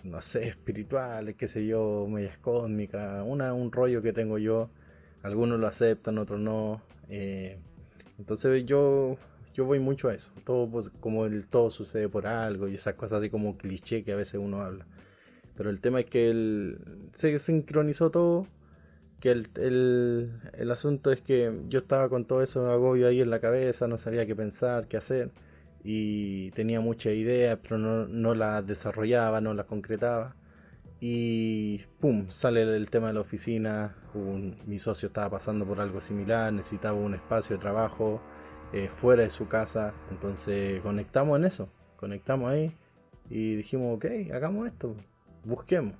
no 0.03 0.19
sé, 0.19 0.49
espirituales, 0.49 1.35
qué 1.35 1.47
sé 1.47 1.65
yo, 1.65 2.05
medias 2.09 2.37
cósmicas, 2.39 3.23
una, 3.25 3.53
un 3.53 3.71
rollo 3.71 4.01
que 4.01 4.11
tengo 4.11 4.37
yo. 4.37 4.69
Algunos 5.23 5.57
lo 5.57 5.67
aceptan, 5.67 6.17
otros 6.17 6.41
no. 6.41 6.81
Eh, 7.07 7.59
entonces 8.19 8.65
yo, 8.65 9.15
yo 9.53 9.63
voy 9.63 9.79
mucho 9.79 10.09
a 10.09 10.13
eso. 10.13 10.33
Todo 10.43 10.69
pues, 10.69 10.89
como 10.89 11.25
el 11.25 11.47
todo 11.47 11.69
sucede 11.69 12.09
por 12.09 12.27
algo 12.27 12.67
y 12.67 12.73
esas 12.73 12.95
cosas 12.95 13.21
así 13.21 13.29
como 13.29 13.55
cliché 13.55 14.03
que 14.03 14.11
a 14.11 14.17
veces 14.17 14.41
uno 14.43 14.61
habla. 14.61 14.85
Pero 15.55 15.69
el 15.69 15.79
tema 15.79 16.01
es 16.01 16.07
que 16.07 16.29
él, 16.29 17.09
se 17.13 17.39
sincronizó 17.39 18.11
todo 18.11 18.47
que 19.21 19.31
el, 19.31 20.31
el, 20.57 20.71
asunto 20.71 21.11
es 21.11 21.21
que 21.21 21.61
yo 21.69 21.79
estaba 21.79 22.09
con 22.09 22.25
todo 22.25 22.41
eso 22.41 22.69
agobio 22.69 23.07
ahí 23.07 23.21
en 23.21 23.29
la 23.29 23.39
cabeza, 23.39 23.87
no 23.87 23.97
sabía 23.97 24.25
qué 24.25 24.35
pensar, 24.35 24.87
qué 24.87 24.97
hacer, 24.97 25.31
y 25.83 26.51
tenía 26.51 26.81
muchas 26.81 27.13
ideas, 27.13 27.59
pero 27.61 27.77
no, 27.77 28.07
no 28.07 28.33
las 28.35 28.65
desarrollaba, 28.65 29.39
no 29.39 29.53
las 29.53 29.67
concretaba. 29.67 30.35
Y 30.99 31.79
pum, 31.99 32.29
sale 32.29 32.63
el 32.63 32.89
tema 32.89 33.07
de 33.07 33.13
la 33.13 33.21
oficina, 33.21 33.95
mi 34.65 34.79
socio 34.79 35.07
estaba 35.07 35.29
pasando 35.29 35.65
por 35.65 35.79
algo 35.79 36.01
similar, 36.01 36.51
necesitaba 36.51 36.97
un 36.97 37.13
espacio 37.13 37.55
de 37.55 37.61
trabajo 37.61 38.21
eh, 38.73 38.87
fuera 38.89 39.23
de 39.23 39.29
su 39.29 39.47
casa, 39.47 39.93
entonces 40.11 40.81
conectamos 40.81 41.37
en 41.37 41.45
eso, 41.45 41.69
conectamos 41.95 42.51
ahí 42.51 42.75
y 43.29 43.55
dijimos, 43.55 43.95
ok, 43.97 44.05
hagamos 44.33 44.67
esto, 44.67 44.95
busquemos. 45.43 45.95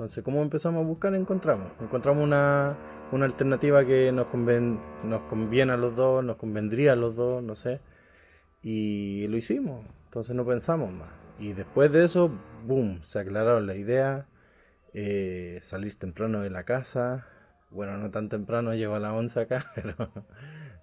Entonces, 0.00 0.24
¿cómo 0.24 0.40
empezamos 0.40 0.82
a 0.82 0.86
buscar? 0.86 1.14
Encontramos. 1.14 1.72
Encontramos 1.78 2.24
una, 2.24 2.78
alternativa 3.12 3.84
que 3.84 4.10
nos, 4.12 4.28
conven, 4.28 4.80
nos 5.04 5.20
conviene 5.24 5.72
a 5.72 5.76
los 5.76 5.94
dos, 5.94 6.24
nos 6.24 6.36
convendría 6.36 6.94
a 6.94 6.96
los 6.96 7.16
dos, 7.16 7.42
no 7.42 7.54
sé. 7.54 7.82
Y 8.62 9.26
lo 9.28 9.36
hicimos. 9.36 9.84
Entonces 10.06 10.34
no 10.34 10.46
pensamos 10.46 10.90
más. 10.90 11.10
Y 11.38 11.52
después 11.52 11.92
de 11.92 12.02
eso, 12.02 12.30
boom, 12.64 13.02
se 13.02 13.18
aclararon 13.18 13.66
la 13.66 13.76
idea. 13.76 14.26
Eh, 14.94 15.58
salir 15.60 15.98
temprano 15.98 16.40
de 16.40 16.48
la 16.48 16.64
casa. 16.64 17.26
Bueno, 17.68 17.98
no 17.98 18.10
tan 18.10 18.30
temprano, 18.30 18.72
llego 18.74 18.94
a 18.94 19.00
las 19.00 19.12
11 19.12 19.38
acá, 19.38 19.66
pero, 19.74 19.94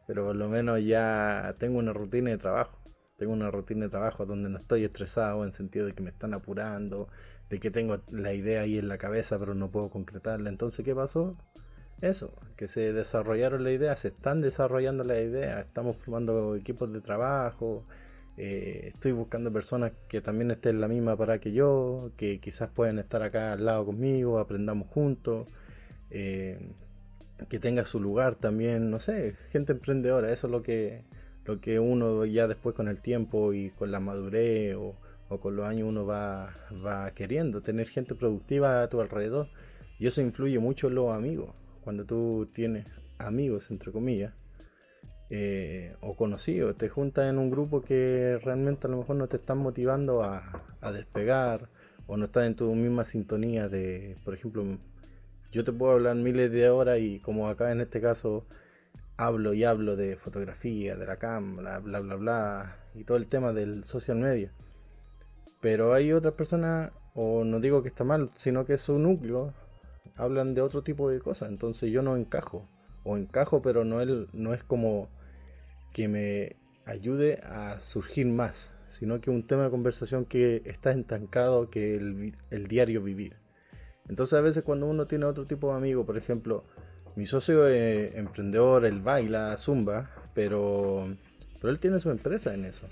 pero 0.05 0.25
por 0.27 0.35
lo 0.35 0.47
menos 0.47 0.79
ya 0.85 1.55
tengo 1.57 1.79
una 1.79 1.91
rutina 1.91 2.29
de 2.29 2.37
trabajo. 2.37 2.79
Tengo 3.17 3.33
una 3.33 3.49
rutina 3.49 3.85
de 3.85 3.89
trabajo 3.89 4.27
donde 4.27 4.47
no 4.47 4.57
estoy 4.57 4.83
estresado 4.83 5.43
en 5.43 5.51
sentido 5.51 5.87
de 5.87 5.93
que 5.93 6.03
me 6.03 6.11
están 6.11 6.35
apurando, 6.35 7.09
de 7.49 7.59
que 7.59 7.71
tengo 7.71 8.01
la 8.11 8.33
idea 8.33 8.61
ahí 8.61 8.77
en 8.77 8.87
la 8.87 8.97
cabeza 8.97 9.39
pero 9.39 9.55
no 9.55 9.71
puedo 9.71 9.89
concretarla. 9.89 10.49
Entonces, 10.49 10.83
¿qué 10.85 10.95
pasó? 10.95 11.37
Eso, 12.01 12.33
que 12.55 12.67
se 12.67 12.93
desarrollaron 12.93 13.63
la 13.63 13.71
idea, 13.71 13.95
se 13.95 14.09
están 14.09 14.41
desarrollando 14.41 15.03
la 15.03 15.19
idea, 15.19 15.61
estamos 15.61 15.97
formando 15.97 16.55
equipos 16.55 16.93
de 16.93 17.01
trabajo, 17.01 17.85
eh, 18.37 18.91
estoy 18.93 19.13
buscando 19.13 19.51
personas 19.51 19.93
que 20.07 20.21
también 20.21 20.51
estén 20.51 20.75
en 20.75 20.81
la 20.81 20.87
misma 20.87 21.17
para 21.17 21.39
que 21.39 21.53
yo, 21.53 22.11
que 22.15 22.39
quizás 22.39 22.69
puedan 22.69 22.99
estar 22.99 23.23
acá 23.23 23.53
al 23.53 23.65
lado 23.65 23.85
conmigo, 23.87 24.37
aprendamos 24.37 24.87
juntos, 24.89 25.47
eh, 26.11 26.71
que 27.49 27.59
tenga 27.59 27.83
su 27.83 27.99
lugar 27.99 28.35
también, 28.35 28.91
no 28.91 28.99
sé, 28.99 29.35
gente 29.51 29.73
emprendedora, 29.73 30.31
eso 30.31 30.47
es 30.47 30.51
lo 30.51 30.61
que, 30.61 31.03
lo 31.45 31.59
que 31.61 31.79
uno 31.79 32.25
ya 32.25 32.47
después 32.47 32.75
con 32.75 32.87
el 32.87 33.01
tiempo 33.01 33.53
y 33.53 33.71
con 33.71 33.91
la 33.91 33.99
madurez 33.99 34.75
o, 34.75 34.95
con 35.29 35.55
los 35.55 35.67
años 35.67 35.89
uno 35.89 36.05
va, 36.05 36.53
va 36.85 37.11
queriendo, 37.11 37.61
tener 37.61 37.87
gente 37.87 38.15
productiva 38.15 38.81
a 38.81 38.89
tu 38.89 39.01
alrededor. 39.01 39.49
Y 39.99 40.07
eso 40.07 40.21
influye 40.21 40.59
mucho 40.59 40.87
en 40.87 40.95
los 40.95 41.11
amigos. 41.11 41.53
Cuando 41.81 42.05
tú 42.05 42.49
tienes 42.53 42.85
amigos, 43.17 43.71
entre 43.71 43.91
comillas, 43.91 44.33
eh, 45.29 45.93
o 45.99 46.15
conocidos, 46.15 46.77
te 46.77 46.87
juntas 46.87 47.29
en 47.29 47.37
un 47.37 47.49
grupo 47.49 47.81
que 47.81 48.39
realmente 48.43 48.87
a 48.87 48.89
lo 48.89 48.97
mejor 48.97 49.17
no 49.17 49.27
te 49.27 49.35
están 49.37 49.57
motivando 49.57 50.23
a, 50.23 50.63
despegar 50.93 51.69
o 52.05 52.15
no 52.15 52.25
estás 52.25 52.47
en 52.47 52.55
tu 52.55 52.73
misma 52.73 53.03
sintonía 53.03 53.67
de, 53.67 54.15
por 54.23 54.33
ejemplo, 54.33 54.63
yo 55.51 55.65
te 55.65 55.73
puedo 55.73 55.91
hablar 55.91 56.15
miles 56.15 56.49
de 56.49 56.69
horas 56.69 56.99
y 57.01 57.19
como 57.19 57.49
acá 57.49 57.73
en 57.73 57.81
este 57.81 57.99
caso 57.99 58.45
hablo 59.17 59.53
y 59.53 59.65
hablo 59.65 59.97
de 59.97 60.15
fotografía, 60.15 60.95
de 60.95 61.05
la 61.05 61.17
cámara, 61.17 61.79
bla, 61.79 61.99
bla, 61.99 62.15
bla, 62.15 62.77
y 62.95 63.03
todo 63.03 63.17
el 63.17 63.27
tema 63.27 63.51
del 63.51 63.83
social 63.83 64.19
media. 64.19 64.53
Pero 65.67 65.93
hay 65.93 66.13
otras 66.13 66.33
personas, 66.33 66.93
o 67.13 67.43
no 67.43 67.59
digo 67.59 67.81
que 67.81 67.89
está 67.89 68.05
mal, 68.05 68.31
sino 68.35 68.63
que 68.63 68.77
su 68.77 68.99
núcleo, 68.99 69.53
hablan 70.15 70.53
de 70.53 70.61
otro 70.61 70.81
tipo 70.81 71.09
de 71.09 71.19
cosas, 71.19 71.49
entonces 71.49 71.91
yo 71.91 72.01
no 72.01 72.15
encajo. 72.15 72.69
O 73.03 73.17
encajo, 73.17 73.61
pero 73.61 73.83
no, 73.83 73.97
no 74.31 74.53
es 74.53 74.63
como 74.63 75.09
que 75.91 76.07
me 76.07 76.55
ayude 76.85 77.41
a 77.43 77.81
surgir 77.81 78.27
más, 78.27 78.75
sino 78.87 79.19
que 79.19 79.29
un 79.29 79.45
tema 79.45 79.65
de 79.65 79.69
conversación 79.69 80.23
que 80.23 80.61
está 80.63 80.93
estancado 80.93 81.69
que 81.69 81.97
el, 81.97 82.67
diario 82.69 83.03
vivir. 83.03 83.35
Entonces 84.07 84.39
a 84.39 84.41
veces 84.41 84.63
cuando 84.63 84.85
uno 84.85 85.05
tiene 85.05 85.25
otro 85.25 85.47
tipo 85.47 85.71
de 85.71 85.75
amigo, 85.75 86.05
por 86.05 86.17
ejemplo, 86.17 86.63
mi 87.17 87.25
socio 87.25 87.67
emprendedor, 87.67 88.85
él 88.85 89.01
baila 89.01 89.57
zumba, 89.57 90.11
pero, 90.33 91.13
pero 91.59 91.71
él 91.73 91.79
tiene 91.81 91.99
su 91.99 92.09
empresa 92.09 92.53
en 92.53 92.63
eso. 92.63 92.87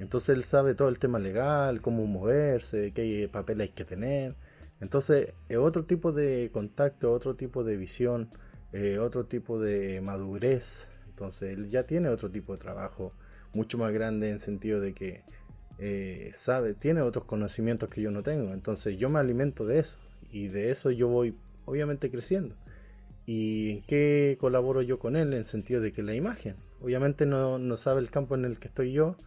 Entonces 0.00 0.36
él 0.36 0.42
sabe 0.42 0.74
todo 0.74 0.88
el 0.88 0.98
tema 0.98 1.18
legal, 1.18 1.80
cómo 1.80 2.06
moverse, 2.06 2.92
qué 2.92 3.28
papel 3.30 3.60
hay 3.60 3.68
que 3.68 3.84
tener. 3.84 4.34
Entonces 4.80 5.34
es 5.48 5.58
otro 5.58 5.84
tipo 5.84 6.10
de 6.12 6.50
contacto, 6.52 7.12
otro 7.12 7.36
tipo 7.36 7.62
de 7.64 7.76
visión, 7.76 8.30
eh, 8.72 8.98
otro 8.98 9.26
tipo 9.26 9.60
de 9.60 10.00
madurez 10.00 10.90
entonces 11.20 11.52
él 11.52 11.68
ya 11.68 11.82
tiene 11.82 12.08
otro 12.08 12.30
tipo 12.30 12.54
de 12.54 12.58
trabajo, 12.58 13.12
mucho 13.52 13.76
más 13.76 13.92
grande 13.92 14.30
en 14.30 14.38
sentido 14.38 14.80
de 14.80 14.94
que 14.94 15.22
eh, 15.78 16.30
sabe, 16.32 16.72
tiene 16.72 17.02
otros 17.02 17.26
conocimientos 17.26 17.90
que 17.90 18.00
yo 18.00 18.10
no 18.10 18.22
tengo. 18.22 18.54
Entonces 18.54 18.96
yo 18.96 19.10
me 19.10 19.18
alimento 19.18 19.66
de 19.66 19.80
eso 19.80 19.98
y 20.32 20.48
de 20.48 20.70
eso 20.70 20.90
yo 20.90 21.08
voy 21.08 21.36
obviamente 21.66 22.10
creciendo. 22.10 22.56
¿Y 23.26 23.70
en 23.70 23.82
qué 23.82 24.38
colaboro 24.40 24.80
yo 24.80 24.98
con 24.98 25.14
él? 25.14 25.34
En 25.34 25.44
sentido 25.44 25.82
de 25.82 25.92
que 25.92 26.02
la 26.02 26.14
imagen, 26.14 26.56
obviamente 26.80 27.26
no 27.26 27.76
sabe 27.76 28.00
el 28.00 28.10
campo 28.10 28.34
en 28.34 28.46
el 28.46 28.58
que 28.58 28.68
estoy 28.68 28.92
yo. 28.92 29.18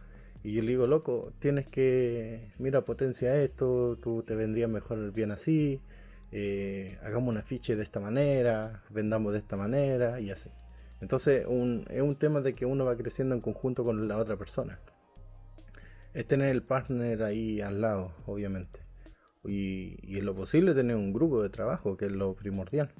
Y 0.44 0.52
yo 0.52 0.62
le 0.62 0.68
digo, 0.68 0.86
loco, 0.86 1.32
tienes 1.38 1.66
que, 1.66 2.52
mira, 2.58 2.84
potencia 2.84 3.42
esto, 3.42 3.96
tú 3.96 4.22
te 4.22 4.36
vendría 4.36 4.68
mejor 4.68 5.10
bien 5.10 5.30
así, 5.30 5.80
eh, 6.32 6.98
hagamos 7.02 7.30
un 7.30 7.38
afiche 7.38 7.76
de 7.76 7.82
esta 7.82 7.98
manera, 7.98 8.82
vendamos 8.90 9.32
de 9.32 9.38
esta 9.38 9.56
manera 9.56 10.20
y 10.20 10.30
así. 10.30 10.50
Entonces 11.00 11.46
es 11.90 12.02
un 12.02 12.16
tema 12.18 12.42
de 12.42 12.54
que 12.54 12.66
uno 12.66 12.84
va 12.84 12.96
creciendo 12.96 13.34
en 13.34 13.40
conjunto 13.40 13.84
con 13.84 14.06
la 14.06 14.18
otra 14.18 14.36
persona. 14.36 14.78
Es 16.12 16.26
tener 16.26 16.50
el 16.50 16.62
partner 16.62 17.22
ahí 17.22 17.62
al 17.62 17.80
lado, 17.80 18.12
obviamente. 18.26 18.80
Y, 19.44 20.18
en 20.18 20.26
lo 20.26 20.34
posible 20.34 20.74
tener 20.74 20.96
un 20.96 21.12
grupo 21.12 21.42
de 21.42 21.50
trabajo, 21.50 21.96
que 21.96 22.06
es 22.06 22.12
lo 22.12 22.34
primordial. 22.34 22.90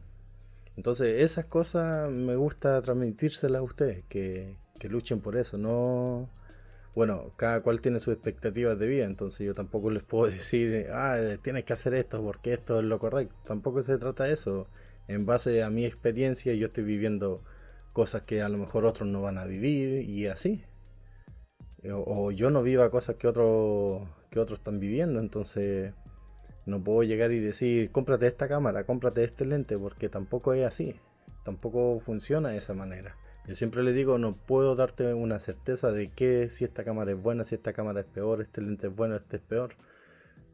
Entonces 0.76 1.22
esas 1.22 1.44
cosas 1.44 2.10
me 2.10 2.36
gusta 2.36 2.80
transmitírselas 2.82 3.60
a 3.60 3.62
ustedes, 3.62 4.04
que, 4.08 4.56
que 4.78 4.88
luchen 4.88 5.20
por 5.20 5.36
eso. 5.36 5.58
No, 5.58 6.30
bueno, 6.94 7.32
cada 7.36 7.60
cual 7.62 7.80
tiene 7.80 7.98
sus 8.00 8.14
expectativas 8.14 8.78
de 8.78 8.86
vida, 8.86 9.04
entonces 9.04 9.46
yo 9.46 9.54
tampoco 9.54 9.90
les 9.90 10.02
puedo 10.02 10.30
decir, 10.30 10.88
ah, 10.92 11.18
tienes 11.42 11.64
que 11.64 11.72
hacer 11.72 11.94
esto 11.94 12.22
porque 12.22 12.52
esto 12.52 12.78
es 12.78 12.84
lo 12.84 12.98
correcto. 12.98 13.34
Tampoco 13.44 13.82
se 13.82 13.98
trata 13.98 14.24
de 14.24 14.32
eso. 14.34 14.68
En 15.08 15.26
base 15.26 15.62
a 15.62 15.70
mi 15.70 15.84
experiencia, 15.84 16.54
yo 16.54 16.66
estoy 16.66 16.84
viviendo 16.84 17.42
cosas 17.92 18.22
que 18.22 18.42
a 18.42 18.48
lo 18.48 18.58
mejor 18.58 18.84
otros 18.86 19.08
no 19.08 19.22
van 19.22 19.38
a 19.38 19.44
vivir 19.44 20.08
y 20.08 20.26
así. 20.26 20.64
O, 21.92 22.30
yo 22.30 22.50
no 22.50 22.62
viva 22.62 22.90
cosas 22.90 23.16
que, 23.16 23.28
otros 23.28 24.08
que 24.30 24.40
otros 24.40 24.58
están 24.60 24.80
viviendo, 24.80 25.20
entonces 25.20 25.92
no 26.64 26.82
puedo 26.82 27.02
llegar 27.02 27.30
y 27.32 27.40
decir, 27.40 27.90
cómprate 27.92 28.26
esta 28.26 28.48
cámara, 28.48 28.84
cómprate 28.84 29.22
este 29.22 29.44
lente, 29.44 29.76
porque 29.76 30.08
tampoco 30.08 30.54
es 30.54 30.64
así, 30.64 30.98
tampoco 31.44 32.00
funciona 32.00 32.48
de 32.50 32.56
esa 32.56 32.72
manera. 32.72 33.16
Yo 33.46 33.54
siempre 33.54 33.82
le 33.82 33.92
digo, 33.92 34.18
no 34.18 34.32
puedo 34.32 34.74
darte 34.74 35.12
una 35.14 35.38
certeza 35.38 35.92
de 35.92 36.10
que 36.10 36.48
si 36.48 36.64
esta 36.64 36.84
cámara 36.84 37.12
es 37.12 37.20
buena, 37.20 37.44
si 37.44 37.54
esta 37.54 37.72
cámara 37.72 38.00
es 38.00 38.06
peor, 38.06 38.40
este 38.40 38.62
lente 38.62 38.86
es 38.86 38.94
bueno, 38.94 39.16
este 39.16 39.36
es 39.36 39.42
peor. 39.42 39.74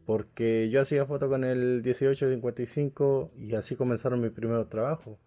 Porque 0.06 0.68
yo 0.70 0.80
hacía 0.80 1.06
foto 1.06 1.28
con 1.28 1.44
el 1.44 1.82
1855 1.84 3.30
y 3.38 3.54
así 3.54 3.76
comenzaron 3.76 4.20
mis 4.20 4.32
primeros 4.32 4.68
trabajos 4.68 5.18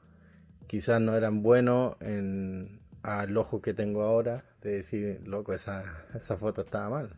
quizás 0.67 1.01
no 1.01 1.15
eran 1.15 1.43
buenos 1.43 1.95
en, 1.99 2.81
al 3.03 3.37
ojo 3.37 3.61
que 3.61 3.73
tengo 3.73 4.03
ahora 4.03 4.45
de 4.61 4.71
decir, 4.71 5.21
loco, 5.25 5.53
esa, 5.53 5.83
esa 6.15 6.37
foto 6.37 6.61
estaba 6.61 6.89
mal. 6.89 7.15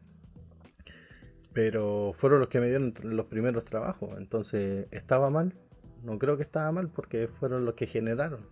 Pero 1.54 2.12
fueron 2.14 2.42
los 2.42 2.50
que 2.50 2.60
me 2.60 2.68
dieron 2.68 2.94
los 3.04 3.28
primeros 3.28 3.64
trabajos. 3.64 4.18
Entonces, 4.18 4.88
¿estaba 4.92 5.30
mal? 5.30 5.54
No 6.04 6.20
creo 6.20 6.36
que 6.36 6.44
estaba 6.44 6.70
mal 6.72 6.90
porque 6.90 7.28
fueron 7.28 7.64
los 7.64 7.76
que 7.76 7.88
generaron. 7.88 8.46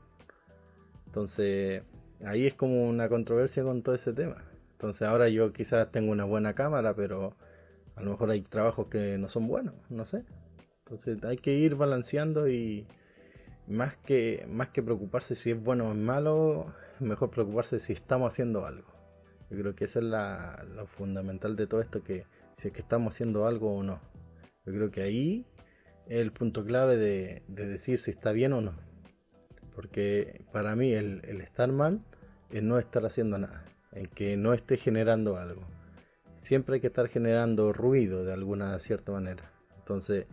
Entonces, 1.14 1.84
ahí 2.26 2.48
es 2.48 2.56
como 2.56 2.90
una 2.90 3.08
controversia 3.08 3.62
con 3.62 3.84
todo 3.84 3.94
ese 3.94 4.14
tema. 4.14 4.44
Entonces, 4.72 5.08
ahora 5.08 5.30
yo 5.30 5.54
quizás 5.54 5.92
tengo 5.92 6.12
una 6.12 6.24
buena 6.24 6.56
cámara, 6.56 6.96
pero 6.96 7.36
a 7.96 8.02
lo 8.02 8.10
mejor 8.10 8.32
hay 8.32 8.42
trabajos 8.42 8.88
que 8.88 9.20
no 9.20 9.28
son 9.28 9.48
buenos, 9.48 9.76
no 9.92 10.06
sé. 10.06 10.26
Entonces, 10.80 11.24
hay 11.24 11.38
que 11.38 11.54
ir 11.54 11.76
balanceando 11.76 12.50
y, 12.50 12.88
más 13.68 13.96
que, 13.96 14.48
más 14.50 14.70
que 14.70 14.82
preocuparse 14.82 15.36
si 15.36 15.52
es 15.52 15.62
bueno 15.62 15.90
o 15.90 15.92
es 15.92 15.98
malo, 16.00 16.74
mejor 17.00 17.30
preocuparse 17.30 17.78
si 17.78 17.94
estamos 17.94 18.34
haciendo 18.34 18.66
algo. 18.66 18.88
Yo 19.52 19.60
creo 19.60 19.76
que 19.76 19.84
eso 19.84 20.00
es 20.00 20.06
la, 20.06 20.66
lo 20.74 20.88
fundamental 20.88 21.56
de 21.56 21.68
todo 21.68 21.80
esto, 21.80 22.04
que 22.04 22.26
si 22.54 22.70
es 22.70 22.74
que 22.74 22.82
estamos 22.82 23.14
haciendo 23.14 23.46
algo 23.46 23.78
o 23.78 23.84
no. 23.84 24.02
Yo 24.66 24.74
creo 24.74 24.90
que 24.90 25.04
ahí 25.04 25.46
es 26.08 26.22
el 26.22 26.32
punto 26.32 26.66
clave 26.66 26.98
de, 26.98 27.44
decir 27.48 28.00
si 28.00 28.10
está 28.10 28.32
bien 28.32 28.54
o 28.54 28.62
no. 28.62 28.74
Porque 29.76 30.46
para 30.52 30.76
mí 30.76 30.94
el, 30.94 31.22
estar 31.42 31.72
mal 31.72 32.04
es 32.50 32.64
no 32.64 32.78
estar 32.80 33.06
haciendo 33.06 33.38
nada, 33.38 33.66
en 33.92 34.06
que 34.08 34.38
no 34.38 34.54
esté 34.54 34.78
generando 34.78 35.38
algo. 35.38 35.62
Siempre 36.36 36.76
hay 36.76 36.82
que 36.82 36.88
estar 36.88 37.08
generando 37.08 37.74
ruido 37.74 38.24
de 38.24 38.34
alguna 38.34 38.78
cierta 38.80 39.12
manera. 39.12 39.52
Entonces, 39.78 40.26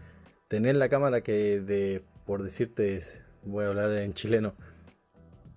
tener 0.49 0.77
la 0.77 0.89
cámara 0.89 1.23
que 1.23 1.61
de 1.61 2.03
por 2.31 2.45
decirte, 2.45 2.97
voy 3.43 3.65
a 3.65 3.69
hablar 3.71 3.91
en 3.91 4.13
chileno, 4.13 4.55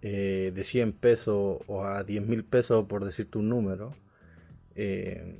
eh, 0.01 0.51
de 0.55 0.63
100 0.63 0.93
pesos 0.93 1.59
o 1.67 1.85
a 1.85 2.03
10 2.03 2.25
mil 2.25 2.43
pesos, 2.43 2.85
por 2.87 3.05
decirte 3.05 3.37
un 3.37 3.49
número, 3.49 3.91
eh, 4.73 5.37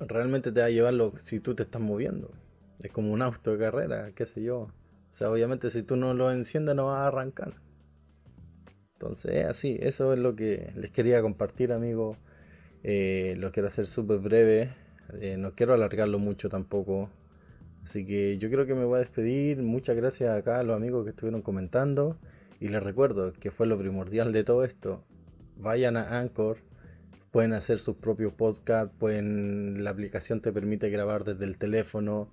realmente 0.00 0.50
te 0.50 0.58
va 0.58 0.66
a 0.66 0.70
llevarlo 0.70 1.12
si 1.22 1.38
tú 1.38 1.54
te 1.54 1.62
estás 1.62 1.80
moviendo. 1.80 2.32
Es 2.80 2.90
como 2.90 3.12
un 3.12 3.22
auto 3.22 3.52
de 3.52 3.58
carrera, 3.58 4.10
qué 4.16 4.26
sé 4.26 4.42
yo. 4.42 4.66
O 5.14 5.16
sea, 5.16 5.30
obviamente 5.30 5.70
si 5.70 5.84
tú 5.84 5.94
no 5.94 6.12
lo 6.12 6.32
enciendes 6.32 6.74
no 6.74 6.86
vas 6.86 7.02
a 7.02 7.06
arrancar. 7.06 7.54
Entonces, 8.94 9.44
así, 9.44 9.78
eso 9.80 10.12
es 10.12 10.18
lo 10.18 10.34
que 10.34 10.72
les 10.74 10.90
quería 10.90 11.22
compartir, 11.22 11.70
amigos. 11.70 12.16
Eh, 12.82 13.36
lo 13.38 13.52
quiero 13.52 13.68
hacer 13.68 13.86
súper 13.86 14.18
breve. 14.18 14.70
no 15.38 15.54
quiero 15.54 15.72
alargarlo 15.72 16.18
mucho 16.18 16.48
tampoco. 16.48 17.10
Así 17.84 18.04
que 18.04 18.38
yo 18.38 18.50
creo 18.50 18.66
que 18.66 18.74
me 18.74 18.84
voy 18.84 18.96
a 18.96 19.00
despedir. 19.02 19.62
Muchas 19.62 19.94
gracias 19.94 20.36
acá 20.36 20.58
a 20.58 20.64
los 20.64 20.74
amigos 20.74 21.04
que 21.04 21.10
estuvieron 21.10 21.42
comentando. 21.42 22.18
Y 22.58 22.66
les 22.66 22.82
recuerdo 22.82 23.34
que 23.34 23.52
fue 23.52 23.68
lo 23.68 23.78
primordial 23.78 24.32
de 24.32 24.42
todo 24.42 24.64
esto. 24.64 25.04
Vayan 25.56 25.96
a 25.96 26.18
Anchor. 26.18 26.56
Pueden 27.30 27.52
hacer 27.52 27.78
sus 27.78 27.94
propios 27.94 28.32
podcasts. 28.32 28.92
Pueden, 28.98 29.84
la 29.84 29.90
aplicación 29.90 30.40
te 30.40 30.52
permite 30.52 30.90
grabar 30.90 31.22
desde 31.22 31.44
el 31.44 31.56
teléfono. 31.56 32.28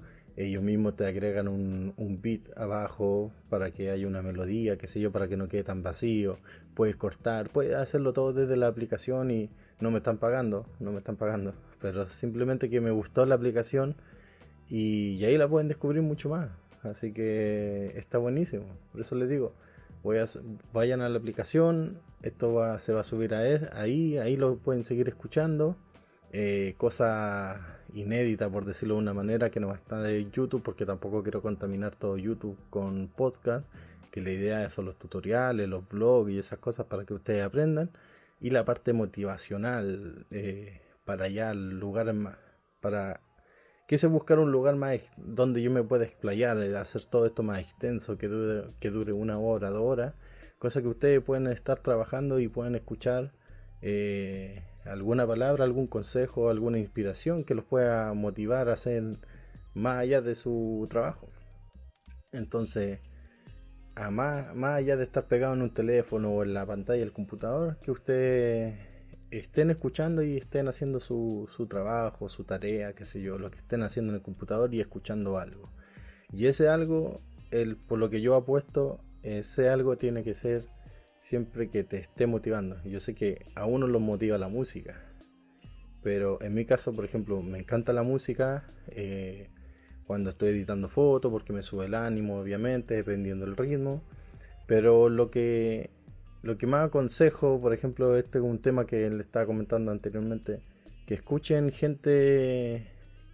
Ellos 0.46 0.64
mismos 0.64 0.96
te 0.96 1.06
agregan 1.06 1.48
un, 1.48 1.94
un, 1.98 2.22
beat 2.22 2.58
abajo 2.58 3.32
para 3.50 3.72
que 3.72 3.92
haya 3.92 4.08
una 4.08 4.22
melodía, 4.22 4.78
qué 4.78 4.88
sé 4.88 5.00
yo, 5.00 5.12
para 5.12 5.28
que 5.28 5.38
no 5.38 5.48
quede 5.48 5.64
tan 5.64 5.84
vacío. 5.84 6.38
Puedes 6.74 6.96
cortar, 6.96 7.50
puedes 7.50 7.76
hacerlo 7.76 8.14
todo 8.14 8.34
desde 8.34 8.56
la 8.56 8.68
aplicación 8.68 9.32
y 9.32 9.50
no 9.82 9.92
me 9.92 9.98
están 9.98 10.18
pagando, 10.18 10.66
no 10.80 10.92
me 10.92 11.00
están 11.00 11.18
pagando. 11.18 11.54
Pero 11.82 12.06
simplemente 12.06 12.70
que 12.70 12.82
me 12.82 12.92
gustó 12.92 13.26
la 13.26 13.36
aplicación 13.36 13.96
y, 14.70 15.24
ahí 15.26 15.38
la 15.38 15.48
pueden 15.48 15.68
descubrir 15.68 16.02
mucho 16.02 16.30
más. 16.30 16.50
Así 16.84 17.12
que 17.12 17.94
está 17.96 18.18
buenísimo. 18.18 18.66
Por 18.92 19.02
eso 19.02 19.16
les 19.16 19.30
digo, 19.30 19.54
voy 20.04 20.18
a, 20.18 20.26
vayan 20.74 21.02
a 21.02 21.10
la 21.10 21.18
aplicación, 21.18 22.00
esto 22.22 22.54
va, 22.54 22.80
se 22.80 22.94
va 22.94 23.02
a 23.02 23.04
subir 23.04 23.34
a 23.34 23.42
ahí, 23.74 24.18
ahí 24.18 24.38
lo 24.38 24.58
pueden 24.58 24.84
seguir 24.84 25.08
escuchando. 25.08 25.76
Eh, 26.32 26.76
cosa 26.78 27.81
inédita, 27.94 28.50
por 28.50 28.66
decirlo 28.66 28.96
de 28.96 29.02
una 29.02 29.14
manera, 29.14 29.50
que 29.50 29.60
no 29.60 29.68
va 29.68 29.74
a 29.74 29.78
estar 29.78 30.06
en 30.06 30.32
YouTube, 30.32 30.62
porque 30.64 30.86
tampoco 30.86 31.24
quiero 31.24 31.42
contaminar 31.42 31.96
todo 31.96 32.18
YouTube 32.18 32.58
con 32.70 33.08
podcast, 33.08 33.66
que 34.12 34.22
la 34.22 34.32
idea 34.32 34.70
son 34.70 34.86
los 34.86 34.98
tutoriales, 34.98 35.70
los 35.70 35.88
blogs 35.88 36.32
y 36.32 36.40
esas 36.40 36.60
cosas 36.60 36.86
para 36.88 37.06
que 37.06 37.14
ustedes 37.14 37.44
aprendan, 37.44 37.90
y 38.40 38.50
la 38.50 38.66
parte 38.66 38.94
motivacional 38.94 40.26
eh, 40.32 40.82
para 41.06 41.26
allá, 41.26 41.54
lugar 41.54 42.14
más, 42.14 42.38
para 42.80 43.22
quise 43.92 44.08
buscar 44.08 44.40
un 44.40 44.54
lugar 44.54 44.78
más 44.78 45.12
donde 45.18 45.62
yo 45.62 45.70
me 45.70 45.84
pueda 45.84 46.06
explayar, 46.06 46.58
eh, 46.64 46.78
hacer 46.78 47.04
todo 47.04 47.26
esto 47.26 47.44
más 47.44 47.60
extenso, 47.60 48.18
que 48.18 48.30
dure, 48.30 48.70
que 48.80 48.90
dure 48.90 49.12
una 49.12 49.38
hora, 49.38 49.70
dos 49.70 49.82
horas, 49.82 50.14
cosa 50.60 50.82
que 50.82 50.88
ustedes 50.88 51.22
pueden 51.22 51.48
estar 51.48 51.80
trabajando 51.80 52.40
y 52.40 52.48
pueden 52.48 52.76
escuchar. 52.76 53.34
Eh, 53.82 54.64
alguna 54.86 55.28
palabra, 55.28 55.64
algún 55.64 55.88
consejo, 55.88 56.50
alguna 56.50 56.80
inspiración 56.80 57.44
que 57.44 57.56
los 57.56 57.66
pueda 57.66 58.14
motivar 58.14 58.70
a 58.70 58.74
hacer 58.74 59.04
más 59.74 59.98
allá 59.98 60.22
de 60.22 60.36
su 60.36 60.88
trabajo. 60.90 61.30
Entonces, 62.32 63.00
a 63.96 64.10
más, 64.10 64.56
más 64.56 64.78
allá 64.78 64.98
de 64.98 65.04
estar 65.04 65.28
pegado 65.28 65.54
en 65.54 65.62
un 65.62 65.74
teléfono 65.74 66.32
o 66.32 66.44
en 66.44 66.54
la 66.54 66.66
pantalla 66.66 67.00
del 67.00 67.14
computador, 67.14 67.78
que 67.80 67.92
ustedes 67.92 68.76
estén 69.32 69.70
escuchando 69.70 70.22
y 70.24 70.38
estén 70.38 70.68
haciendo 70.68 71.00
su, 71.00 71.50
su 71.50 71.68
trabajo, 71.68 72.30
su 72.30 72.44
tarea, 72.44 72.94
qué 72.94 73.06
sé 73.06 73.22
yo, 73.22 73.38
lo 73.38 73.50
que 73.50 73.60
estén 73.60 73.84
haciendo 73.84 74.12
en 74.12 74.18
el 74.18 74.22
computador 74.22 74.74
y 74.74 74.82
escuchando 74.82 75.38
algo. 75.38 75.70
Y 76.34 76.48
ese 76.48 76.70
algo, 76.70 77.22
el, 77.52 77.78
por 77.78 78.00
lo 78.00 78.10
que 78.10 78.22
yo 78.22 78.36
apuesto, 78.36 79.00
ese 79.24 79.70
algo 79.70 79.98
tiene 79.98 80.24
que 80.24 80.34
ser 80.34 80.66
siempre 81.22 81.70
que 81.70 81.84
te 81.84 81.98
esté 81.98 82.26
motivando. 82.26 82.82
Yo 82.84 83.00
sé 83.00 83.14
que 83.14 83.46
a 83.54 83.68
uno 83.68 83.86
lo 83.86 84.00
motiva 84.00 84.40
la 84.40 84.48
música, 84.48 85.00
pero 86.02 86.42
en 86.42 86.56
mi 86.56 86.66
caso, 86.66 86.94
por 86.94 87.06
ejemplo, 87.06 87.44
me 87.44 87.60
encanta 87.60 87.94
la 87.94 88.02
música 88.02 88.66
eh, 88.88 89.52
cuando 90.08 90.32
estoy 90.32 90.50
editando 90.50 90.88
fotos 90.88 91.32
porque 91.32 91.54
me 91.54 91.62
sube 91.62 91.86
el 91.86 91.94
ánimo, 91.94 92.40
obviamente, 92.40 92.96
dependiendo 92.96 93.46
del 93.46 93.56
ritmo. 93.56 94.02
Pero 94.66 95.10
lo 95.10 95.30
que, 95.30 95.92
lo 96.42 96.58
que 96.58 96.66
más 96.66 96.88
aconsejo, 96.88 97.62
por 97.62 97.76
ejemplo, 97.76 98.18
este 98.18 98.40
es 98.40 98.44
un 98.44 98.60
tema 98.60 98.88
que 98.88 99.08
le 99.08 99.22
estaba 99.22 99.46
comentando 99.46 99.92
anteriormente, 99.92 100.64
que 101.06 101.14
escuchen 101.14 101.72
gente 101.72 102.88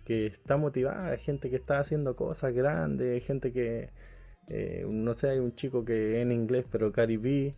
que 0.03 0.25
está 0.25 0.57
motivada, 0.57 1.15
gente 1.15 1.49
que 1.49 1.55
está 1.55 1.79
haciendo 1.79 2.17
cosas 2.17 2.53
grandes, 2.53 3.25
gente 3.25 3.53
que, 3.53 3.91
eh, 4.49 4.85
no 4.89 5.13
sé, 5.13 5.29
hay 5.29 5.39
un 5.39 5.53
chico 5.53 5.85
que 5.85 6.19
en 6.19 6.33
inglés, 6.33 6.65
pero 6.69 6.91
Caribe 6.91 7.55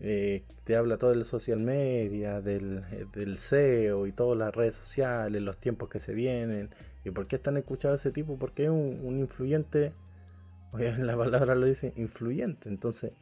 eh, 0.00 0.44
te 0.64 0.76
habla 0.76 0.98
todo 0.98 1.10
del 1.10 1.24
social 1.24 1.60
media, 1.60 2.40
del, 2.40 2.84
eh, 2.92 3.06
del, 3.12 3.38
SEO 3.38 4.06
y 4.06 4.12
todas 4.12 4.38
las 4.38 4.54
redes 4.54 4.74
sociales, 4.74 5.40
los 5.42 5.58
tiempos 5.58 5.88
que 5.88 5.98
se 5.98 6.12
vienen. 6.14 6.70
¿Y 7.04 7.10
por 7.10 7.26
qué 7.26 7.36
están 7.36 7.56
escuchando 7.56 7.94
ese 7.94 8.10
tipo? 8.10 8.38
Porque 8.38 8.64
es 8.64 8.70
un, 8.70 9.00
un 9.02 9.18
influyente, 9.18 9.94
en 10.78 11.06
la 11.06 11.16
palabra 11.16 11.54
lo 11.54 11.66
dice, 11.66 11.92
influyente. 11.96 12.68
Entonces, 12.68 13.12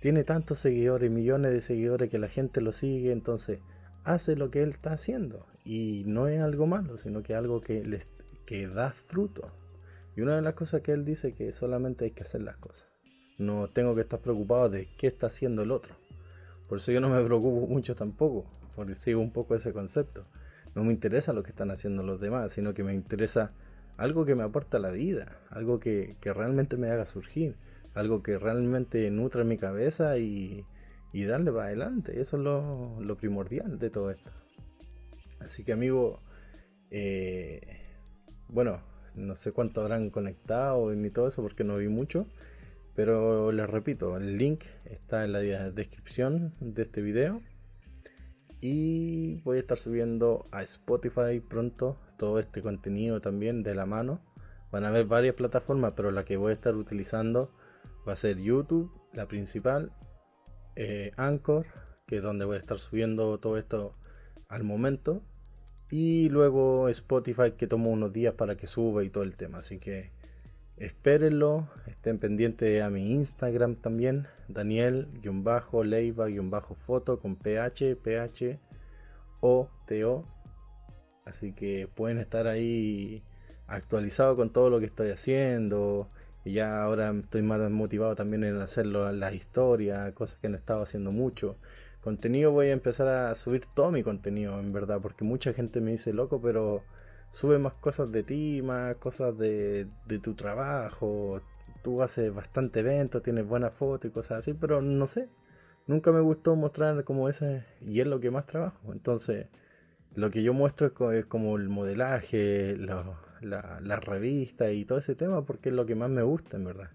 tiene 0.00 0.24
tantos 0.24 0.58
seguidores, 0.58 1.10
millones 1.10 1.52
de 1.52 1.60
seguidores 1.60 2.10
que 2.10 2.18
la 2.18 2.28
gente 2.28 2.60
lo 2.60 2.72
sigue, 2.72 3.12
entonces 3.12 3.60
hace 4.04 4.36
lo 4.36 4.50
que 4.50 4.62
él 4.62 4.70
está 4.70 4.92
haciendo. 4.92 5.46
Y 5.64 6.02
no 6.06 6.26
es 6.26 6.42
algo 6.42 6.66
malo, 6.66 6.98
sino 6.98 7.22
que 7.22 7.34
es 7.34 7.38
algo 7.38 7.60
que, 7.60 7.84
les, 7.84 8.08
que 8.44 8.66
da 8.66 8.90
fruto. 8.90 9.52
Y 10.16 10.20
una 10.20 10.36
de 10.36 10.42
las 10.42 10.54
cosas 10.54 10.82
que 10.82 10.92
él 10.92 11.04
dice 11.04 11.34
que 11.34 11.52
solamente 11.52 12.04
hay 12.04 12.10
que 12.10 12.22
hacer 12.22 12.42
las 12.42 12.56
cosas. 12.56 12.88
No 13.38 13.68
tengo 13.68 13.94
que 13.94 14.02
estar 14.02 14.20
preocupado 14.20 14.68
de 14.68 14.88
qué 14.98 15.06
está 15.06 15.28
haciendo 15.28 15.62
el 15.62 15.70
otro. 15.70 15.94
Por 16.72 16.78
eso 16.78 16.90
yo 16.90 17.02
no 17.02 17.10
me 17.10 17.22
preocupo 17.22 17.66
mucho 17.66 17.94
tampoco, 17.94 18.46
porque 18.74 18.94
sigo 18.94 19.20
un 19.20 19.30
poco 19.30 19.54
ese 19.54 19.74
concepto. 19.74 20.24
No 20.74 20.84
me 20.84 20.94
interesa 20.94 21.34
lo 21.34 21.42
que 21.42 21.50
están 21.50 21.70
haciendo 21.70 22.02
los 22.02 22.18
demás, 22.18 22.52
sino 22.52 22.72
que 22.72 22.82
me 22.82 22.94
interesa 22.94 23.52
algo 23.98 24.24
que 24.24 24.34
me 24.34 24.42
aporta 24.42 24.78
la 24.78 24.90
vida, 24.90 25.38
algo 25.50 25.78
que, 25.78 26.16
realmente 26.22 26.78
me 26.78 26.88
haga 26.88 27.04
surgir, 27.04 27.56
algo 27.92 28.22
que 28.22 28.38
realmente 28.38 29.10
nutra 29.10 29.44
mi 29.44 29.58
cabeza 29.58 30.16
y, 30.16 30.64
darle 31.12 31.52
para 31.52 31.66
adelante. 31.66 32.18
Eso 32.18 32.38
es 32.38 32.42
lo, 33.06 33.16
primordial 33.18 33.78
de 33.78 33.90
todo 33.90 34.10
esto. 34.10 34.32
Así 35.40 35.64
que 35.64 35.74
amigo, 35.74 36.22
eh, 36.90 38.00
bueno, 38.48 38.80
no 39.14 39.34
sé 39.34 39.52
cuánto 39.52 39.82
habrán 39.82 40.08
conectado 40.08 40.90
ni 40.94 41.10
todo 41.10 41.28
eso 41.28 41.42
porque 41.42 41.64
no 41.64 41.76
vi 41.76 41.88
mucho. 41.88 42.26
Pero 42.94 43.52
les 43.52 43.68
repito, 43.68 44.16
el 44.16 44.36
link 44.36 44.64
está 44.84 45.24
en 45.24 45.32
la 45.32 45.40
descripción 45.40 46.54
de 46.60 46.82
este 46.82 47.02
video. 47.02 47.40
Y 48.60 49.40
voy 49.42 49.56
a 49.56 49.60
estar 49.60 49.78
subiendo 49.78 50.44
a 50.52 50.62
Spotify 50.62 51.40
pronto 51.40 51.98
todo 52.16 52.38
este 52.38 52.62
contenido 52.62 53.20
también 53.20 53.62
de 53.62 53.74
la 53.74 53.86
mano. 53.86 54.20
Van 54.70 54.84
a 54.84 54.88
haber 54.88 55.06
varias 55.06 55.34
plataformas, 55.34 55.94
pero 55.96 56.12
la 56.12 56.24
que 56.24 56.36
voy 56.36 56.50
a 56.50 56.54
estar 56.54 56.76
utilizando 56.76 57.50
va 58.06 58.12
a 58.12 58.16
ser 58.16 58.38
YouTube, 58.38 58.92
la 59.12 59.26
principal, 59.26 59.92
eh, 60.76 61.12
Anchor, 61.16 61.66
que 62.06 62.16
es 62.16 62.22
donde 62.22 62.44
voy 62.44 62.56
a 62.56 62.60
estar 62.60 62.78
subiendo 62.78 63.38
todo 63.38 63.58
esto 63.58 63.96
al 64.48 64.64
momento. 64.64 65.22
Y 65.90 66.28
luego 66.28 66.88
Spotify, 66.88 67.52
que 67.56 67.66
tomo 67.66 67.90
unos 67.90 68.12
días 68.12 68.34
para 68.34 68.56
que 68.56 68.66
suba 68.66 69.02
y 69.02 69.10
todo 69.10 69.24
el 69.24 69.36
tema. 69.36 69.58
Así 69.58 69.78
que 69.78 70.12
Espérenlo, 70.82 71.70
estén 71.86 72.18
pendientes 72.18 72.82
a 72.82 72.90
mi 72.90 73.12
Instagram 73.12 73.76
también, 73.76 74.26
Daniel-Leiva-foto 74.48 77.20
con 77.20 77.36
PH, 77.36 77.94
PH, 77.94 78.58
O, 79.38 79.70
T. 79.86 80.04
Así 81.24 81.52
que 81.52 81.86
pueden 81.86 82.18
estar 82.18 82.48
ahí 82.48 83.22
actualizados 83.68 84.36
con 84.36 84.52
todo 84.52 84.70
lo 84.70 84.80
que 84.80 84.86
estoy 84.86 85.10
haciendo. 85.10 86.10
Y 86.44 86.54
ya 86.54 86.82
ahora 86.82 87.12
estoy 87.12 87.42
más 87.42 87.60
motivado 87.70 88.16
también 88.16 88.42
en 88.42 88.60
hacerlo 88.60 89.12
las 89.12 89.36
historias, 89.36 90.12
cosas 90.14 90.40
que 90.40 90.48
he 90.48 90.52
estado 90.52 90.82
haciendo 90.82 91.12
mucho. 91.12 91.58
Contenido 92.00 92.50
voy 92.50 92.70
a 92.70 92.72
empezar 92.72 93.06
a 93.06 93.32
subir 93.36 93.66
todo 93.72 93.92
mi 93.92 94.02
contenido, 94.02 94.58
en 94.58 94.72
verdad, 94.72 94.98
porque 95.00 95.22
mucha 95.22 95.52
gente 95.52 95.80
me 95.80 95.92
dice 95.92 96.12
loco, 96.12 96.42
pero 96.42 96.82
sube 97.32 97.58
más 97.58 97.72
cosas 97.74 98.12
de 98.12 98.22
ti, 98.22 98.62
más 98.62 98.94
cosas 98.96 99.36
de, 99.36 99.88
tu 100.22 100.34
trabajo. 100.34 101.40
Tú 101.82 102.02
haces 102.02 102.32
bastante 102.32 102.80
eventos, 102.80 103.22
tienes 103.22 103.46
buenas 103.46 103.74
fotos 103.74 104.10
y 104.10 104.12
cosas 104.12 104.38
así, 104.38 104.54
pero 104.54 104.80
no 104.80 105.06
sé. 105.08 105.28
Nunca 105.88 106.12
me 106.12 106.20
gustó 106.20 106.54
mostrar 106.54 107.02
como 107.04 107.28
ese, 107.28 107.64
y 107.80 108.00
es 108.00 108.06
lo 108.06 108.20
que 108.20 108.30
más 108.30 108.46
trabajo. 108.46 108.92
Entonces, 108.92 109.46
lo 110.14 110.30
que 110.30 110.44
yo 110.44 110.54
muestro 110.54 111.12
es, 111.12 111.26
como 111.26 111.56
el 111.56 111.68
modelaje, 111.68 112.76
la, 112.76 113.18
la, 113.40 113.96
revista 113.96 114.70
y 114.70 114.84
todo 114.84 114.98
ese 114.98 115.16
tema, 115.16 115.44
porque 115.44 115.70
es 115.70 115.74
lo 115.74 115.86
que 115.86 115.96
más 115.96 116.10
me 116.10 116.22
gusta, 116.22 116.56
en 116.56 116.64
verdad. 116.64 116.90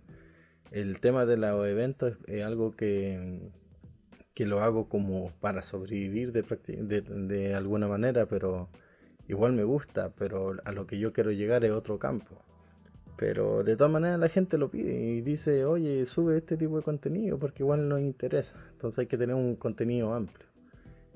El 0.72 1.00
tema 1.02 1.26
de 1.26 1.38
los 1.38 1.68
eventos 1.68 2.14
es, 2.28 2.44
algo 2.46 2.76
que, 2.76 3.52
que 4.34 4.46
lo 4.46 4.62
hago 4.62 4.88
como 4.88 5.32
para 5.42 5.62
sobrevivir 5.62 6.32
de, 6.32 6.44
de, 6.44 7.02
de 7.02 7.56
alguna 7.56 7.88
manera, 7.88 8.26
pero 8.28 8.70
igual 9.28 9.54
me 9.54 9.64
gusta, 9.64 10.12
pero 10.18 10.56
a 10.64 10.72
lo 10.72 10.88
que 10.88 11.00
yo 11.00 11.14
quiero 11.14 11.32
llegar 11.32 11.66
es 11.66 11.72
otro 11.72 12.00
campo. 12.00 12.36
Pero 13.18 13.64
de 13.64 13.76
todas 13.76 13.92
maneras 13.92 14.20
la 14.20 14.30
gente 14.30 14.58
lo 14.58 14.70
pide 14.70 14.94
y 14.94 15.22
dice, 15.22 15.66
oye, 15.66 16.06
sube 16.06 16.38
este 16.38 16.56
tipo 16.56 16.78
de 16.78 16.84
contenido 16.84 17.40
porque 17.40 17.64
igual 17.64 17.90
nos 17.90 18.00
interesa. 18.00 18.60
Entonces 18.72 19.00
hay 19.00 19.06
que 19.08 19.18
tener 19.18 19.36
un 19.36 19.56
contenido 19.56 20.14
amplio. 20.14 20.46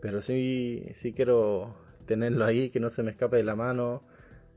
Pero 0.01 0.19
sí, 0.19 0.87
sí 0.93 1.13
quiero 1.13 1.75
tenerlo 2.07 2.43
ahí, 2.45 2.69
que 2.69 2.79
no 2.79 2.89
se 2.89 3.03
me 3.03 3.11
escape 3.11 3.37
de 3.37 3.43
la 3.43 3.55
mano 3.55 4.01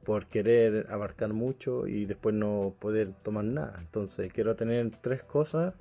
por 0.05 0.27
querer 0.27 0.87
abarcar 0.91 1.33
mucho 1.33 1.87
y 1.87 2.07
después 2.07 2.35
no 2.35 2.75
poder 2.79 3.13
tomar 3.23 3.45
nada. 3.45 3.79
Entonces 3.81 4.33
quiero 4.33 4.57
tener 4.57 4.91
tres 5.03 5.23
cosas, 5.23 5.75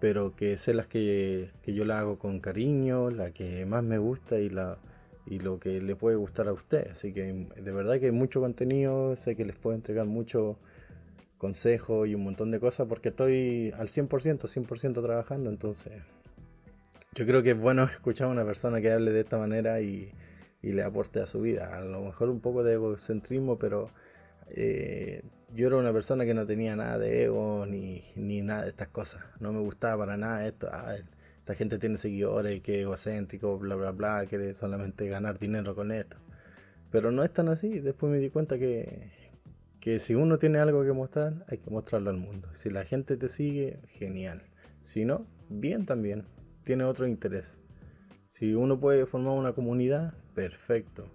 pero 0.00 0.36
que 0.36 0.58
sé 0.58 0.74
las 0.74 0.86
que, 0.86 1.50
que 1.62 1.72
yo 1.72 1.86
la 1.86 1.98
hago 1.98 2.18
con 2.18 2.40
cariño, 2.40 3.10
la 3.10 3.30
que 3.32 3.64
más 3.64 3.82
me 3.82 3.98
gusta 3.98 4.38
y 4.38 4.50
la, 4.50 4.78
y 5.26 5.38
lo 5.38 5.58
que 5.58 5.80
le 5.80 5.96
puede 5.96 6.16
gustar 6.16 6.48
a 6.48 6.52
usted. 6.52 6.88
Así 6.90 7.12
que 7.12 7.48
de 7.56 7.72
verdad 7.72 7.98
que 8.00 8.06
hay 8.06 8.12
mucho 8.12 8.40
contenido, 8.40 9.14
sé 9.16 9.36
que 9.36 9.44
les 9.44 9.56
puedo 9.56 9.76
entregar 9.76 10.06
mucho 10.06 10.58
consejo 11.38 12.04
y 12.06 12.14
un 12.14 12.24
montón 12.24 12.50
de 12.50 12.60
cosas 12.60 12.86
porque 12.86 13.08
estoy 13.08 13.72
al 13.78 13.88
100%, 13.88 14.08
100% 14.08 15.02
trabajando, 15.02 15.48
entonces 15.48 15.92
yo 17.14 17.26
creo 17.26 17.42
que 17.42 17.52
es 17.52 17.58
bueno 17.58 17.84
escuchar 17.92 18.28
a 18.28 18.30
una 18.30 18.44
persona 18.44 18.80
que 18.80 18.92
hable 18.92 19.12
de 19.12 19.20
esta 19.20 19.38
manera 19.38 19.80
y, 19.80 20.12
y 20.62 20.72
le 20.72 20.82
aporte 20.82 21.20
a 21.20 21.26
su 21.26 21.40
vida. 21.40 21.76
A 21.76 21.80
lo 21.80 22.02
mejor 22.02 22.28
un 22.28 22.40
poco 22.40 22.62
de 22.62 22.74
egocentrismo, 22.74 23.58
pero 23.58 23.90
eh, 24.48 25.22
yo 25.54 25.66
era 25.66 25.76
una 25.76 25.92
persona 25.92 26.24
que 26.24 26.34
no 26.34 26.46
tenía 26.46 26.76
nada 26.76 26.98
de 26.98 27.24
ego 27.24 27.66
ni, 27.66 28.04
ni 28.16 28.42
nada 28.42 28.62
de 28.62 28.68
estas 28.68 28.88
cosas. 28.88 29.24
No 29.40 29.52
me 29.52 29.60
gustaba 29.60 30.04
para 30.04 30.16
nada 30.16 30.46
esto. 30.46 30.68
Ah, 30.70 30.94
esta 31.50 31.58
gente 31.58 31.80
tiene 31.80 31.96
seguidores, 31.96 32.60
que 32.60 32.82
egocéntrico, 32.82 33.58
bla, 33.58 33.74
bla, 33.74 33.90
bla, 33.90 34.24
quiere 34.26 34.54
solamente 34.54 35.08
ganar 35.08 35.36
dinero 35.36 35.74
con 35.74 35.90
esto. 35.90 36.16
Pero 36.92 37.10
no 37.10 37.24
es 37.24 37.32
tan 37.32 37.48
así. 37.48 37.80
Después 37.80 38.12
me 38.12 38.18
di 38.18 38.30
cuenta 38.30 38.56
que, 38.56 39.10
que 39.80 39.98
si 39.98 40.14
uno 40.14 40.38
tiene 40.38 40.60
algo 40.60 40.84
que 40.84 40.92
mostrar, 40.92 41.44
hay 41.48 41.58
que 41.58 41.68
mostrarlo 41.70 42.10
al 42.10 42.18
mundo. 42.18 42.48
Si 42.52 42.70
la 42.70 42.84
gente 42.84 43.16
te 43.16 43.26
sigue, 43.26 43.80
genial. 43.88 44.44
Si 44.84 45.04
no, 45.04 45.26
bien 45.48 45.86
también. 45.86 46.24
Tiene 46.62 46.84
otro 46.84 47.08
interés. 47.08 47.60
Si 48.28 48.54
uno 48.54 48.78
puede 48.78 49.04
formar 49.06 49.32
una 49.32 49.52
comunidad, 49.52 50.14
perfecto. 50.34 51.10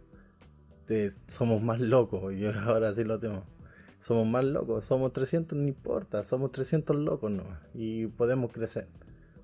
somos 1.27 1.61
más 1.61 1.79
locos. 1.79 2.33
Y 2.33 2.45
ahora 2.67 2.91
sí 2.91 3.05
lo 3.05 3.19
tengo. 3.19 3.45
Somos 3.99 4.27
más 4.27 4.43
locos. 4.43 4.83
Somos 4.83 5.13
300, 5.13 5.57
no 5.57 5.65
importa. 5.65 6.25
Somos 6.25 6.51
300 6.51 6.93
locos 6.97 7.31
nomás. 7.31 7.61
Y 7.73 8.07
podemos 8.07 8.51
crecer. 8.51 8.89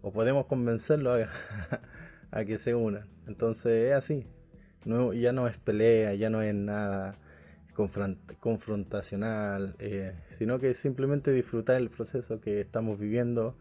O 0.02 0.12
podemos 0.12 0.46
convencerlo 0.46 1.14
a, 2.32 2.44
que 2.46 2.58
se 2.58 2.76
unan. 2.76 3.08
Entonces 3.28 3.90
es 3.90 3.94
así. 3.94 4.26
Ya 4.86 5.32
no 5.32 5.48
es 5.48 5.58
pelea, 5.58 6.16
ya 6.16 6.30
no 6.30 6.42
es 6.42 6.56
nada 6.56 7.18
confrontacional, 8.40 9.76
eh, 9.80 10.14
sino 10.30 10.60
que 10.60 10.74
simplemente 10.74 11.32
disfrutar 11.32 11.78
el 11.78 11.90
proceso 11.90 12.42
que 12.42 12.62
estamos 12.62 13.00
viviendo 13.00 13.56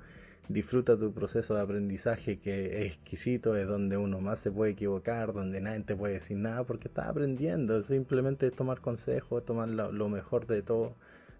disfruta 0.52 0.98
tu 0.98 1.12
proceso 1.12 1.54
de 1.54 1.60
aprendizaje 1.60 2.40
que 2.40 2.84
es 2.84 2.92
exquisito, 2.92 3.56
es 3.56 3.68
donde 3.68 3.96
uno 3.96 4.20
más 4.20 4.40
se 4.40 4.50
puede 4.50 4.72
equivocar, 4.72 5.32
donde 5.32 5.60
nadie 5.60 5.80
te 5.80 5.94
puede 5.94 6.14
decir 6.14 6.38
nada 6.38 6.64
porque 6.64 6.88
estás 6.88 7.06
aprendiendo, 7.06 7.80
simplemente 7.82 8.48
es 8.48 8.52
tomar 8.52 8.80
consejos, 8.80 9.44
tomar 9.44 9.68
lo, 9.68 10.08
mejor 10.08 10.46
de 10.46 10.62
todo, 10.62 10.96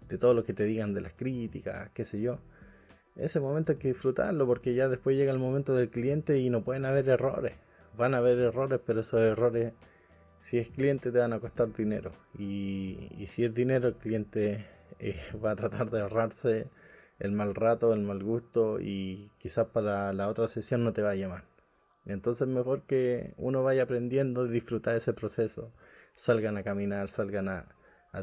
de 0.07 0.17
todo 0.17 0.33
lo 0.33 0.43
que 0.45 0.53
te 0.53 0.63
digan 0.63 0.93
de 0.93 1.01
las 1.01 1.13
críticas, 1.13 1.89
qué 1.93 2.05
sé 2.05 2.21
yo. 2.21 2.39
Ese 3.15 3.39
momento 3.39 3.73
hay 3.73 3.77
que 3.77 3.89
disfrutarlo 3.89 4.47
porque 4.47 4.73
ya 4.73 4.89
después 4.89 5.15
llega 5.15 5.31
el 5.31 5.39
momento 5.39 5.75
del 5.75 5.89
cliente 5.89 6.39
y 6.39 6.49
no 6.49 6.63
pueden 6.63 6.85
haber 6.85 7.09
errores. 7.09 7.53
Van 7.97 8.13
a 8.13 8.17
haber 8.17 8.39
errores, 8.39 8.79
pero 8.85 9.01
esos 9.01 9.19
errores, 9.21 9.73
si 10.37 10.57
es 10.57 10.69
cliente, 10.69 11.11
te 11.11 11.19
van 11.19 11.33
a 11.33 11.39
costar 11.39 11.73
dinero. 11.73 12.11
Y, 12.37 13.09
si 13.27 13.43
es 13.43 13.53
dinero, 13.53 13.89
el 13.89 13.95
cliente 13.95 14.65
eh, 14.99 15.19
va 15.43 15.51
a 15.51 15.55
tratar 15.55 15.89
de 15.89 16.01
ahorrarse 16.01 16.67
el 17.21 17.31
mal 17.33 17.53
rato, 17.53 17.93
el 17.93 18.01
mal 18.01 18.23
gusto 18.23 18.79
y 18.79 19.31
quizás 19.37 19.67
para 19.67 20.11
la 20.11 20.27
otra 20.27 20.47
sesión 20.47 20.83
no 20.83 20.91
te 20.91 21.03
va 21.03 21.11
a 21.11 21.15
llamar. 21.15 21.43
Entonces 22.05 22.47
mejor 22.47 22.83
que 22.83 23.35
uno 23.37 23.63
vaya 23.63 23.83
aprendiendo 23.83 24.45
y 24.45 24.49
disfrutar 24.49 24.95
ese 24.95 25.13
proceso. 25.13 25.71
Salgan 26.15 26.57
a 26.57 26.63
caminar, 26.63 27.09
salgan 27.09 27.47
a, 27.47 27.67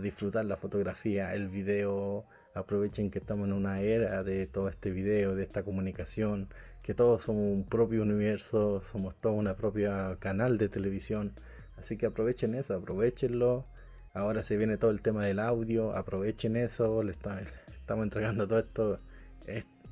disfrutar 0.01 0.45
la 0.45 0.57
fotografía, 0.57 1.33
el 1.33 1.49
video. 1.49 2.27
Aprovechen 2.59 3.11
que 3.11 3.21
estamos 3.21 3.47
en 3.47 3.53
una 3.53 3.81
era 3.81 4.25
de 4.25 4.47
todo 4.47 4.69
este 4.69 4.91
video, 4.91 5.37
de 5.37 5.45
esta 5.45 5.63
comunicación, 5.63 6.49
que 6.83 6.93
todos 6.93 7.23
somos 7.23 7.43
un 7.43 7.65
propio 7.65 8.03
universo, 8.03 8.83
somos 8.83 9.15
todo 9.15 9.35
una 9.35 9.55
propia 9.55 10.17
canal 10.19 10.59
de 10.59 10.69
televisión. 10.69 11.35
Así 11.77 11.97
que 11.97 12.07
aprovechen 12.07 12.57
eso, 12.57 12.75
aprovechenlo. 12.75 13.67
Ahora 14.13 14.43
se 14.43 14.57
viene 14.57 14.77
todo 14.77 14.91
el 14.91 15.03
tema 15.03 15.25
del 15.25 15.39
audio, 15.39 15.95
aprovechen 15.95 16.57
eso, 16.57 17.01
estamos 17.09 18.03
entregando 18.03 18.49
todo 18.49 18.59
esto, 18.59 19.01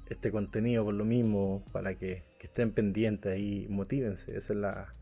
este 0.09 0.33
contenido 0.33 0.85
por 0.85 0.94
lo 0.94 1.05
mismo, 1.05 1.64
para 1.70 1.94
que, 1.94 2.24
estén 2.40 2.72
pendientes 2.72 3.38
y 3.38 3.66
motívense. 3.68 4.37
Esa 4.37 4.52
es 4.52 4.59
la, 4.59 4.94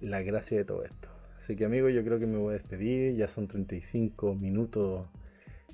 la 0.00 0.22
gracia 0.22 0.58
de 0.58 0.64
todo 0.64 0.82
esto. 0.82 1.08
Así 1.36 1.56
que 1.56 1.66
amigos, 1.66 1.92
yo 1.94 2.02
creo 2.04 2.18
que 2.18 2.26
me 2.26 2.36
voy 2.36 2.54
a 2.54 2.58
despedir. 2.58 3.16
Ya 3.16 3.28
son 3.28 3.48
35 3.48 4.34
minutos 4.34 5.06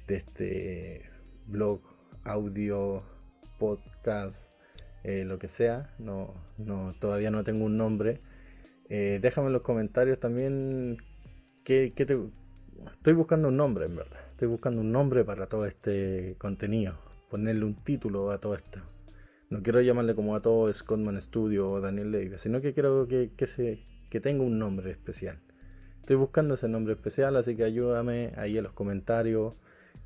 de 0.07 0.17
este 0.17 1.11
blog, 1.47 1.81
audio, 2.25 3.03
podcast, 3.59 4.53
eh, 5.03 5.25
lo 5.25 5.39
que 5.39 5.49
sea. 5.49 5.95
No, 5.99 6.35
no, 6.59 6.95
todavía 7.01 7.31
no 7.31 7.45
tengo 7.45 7.65
un 7.65 7.77
nombre. 7.77 8.21
Eh, 8.89 9.19
déjame 9.23 9.49
en 9.49 9.55
los 9.55 9.63
comentarios 9.63 10.19
también 10.19 10.99
qué, 11.65 11.93
qué 11.95 12.07
te... 12.07 12.19
Estoy 12.97 13.15
buscando 13.15 13.49
un 13.49 13.57
nombre, 13.57 13.87
en 13.87 13.97
verdad. 13.97 14.21
Estoy 14.31 14.49
buscando 14.49 14.81
un 14.81 14.93
nombre 14.93 15.25
para 15.25 15.47
todo 15.47 15.65
este 15.65 16.37
contenido. 16.39 16.99
Ponerle 17.31 17.65
un 17.65 17.83
título 17.83 18.31
a 18.31 18.39
todo 18.39 18.55
esto. 18.55 18.81
No 19.49 19.63
quiero 19.63 19.81
llamarle 19.81 20.15
como 20.15 20.35
a 20.35 20.43
todo 20.43 20.73
Scottman 20.73 21.21
Studio 21.21 21.71
o 21.71 21.81
Daniel 21.81 22.11
Leiva, 22.11 22.37
sino 22.37 22.61
que 22.61 22.75
quiero 22.75 23.07
que, 23.07 23.31
que, 23.37 23.47
que 24.11 24.21
tenga 24.21 24.43
un 24.43 24.59
nombre 24.59 24.91
especial. 24.91 25.41
Estoy 26.01 26.17
buscando 26.17 26.55
ese 26.55 26.69
nombre 26.69 26.95
especial, 26.95 27.37
así 27.37 27.57
que 27.57 27.65
ayúdame 27.65 28.33
ahí 28.37 28.59
en 28.59 28.65
los 28.65 28.73
comentarios 28.73 29.57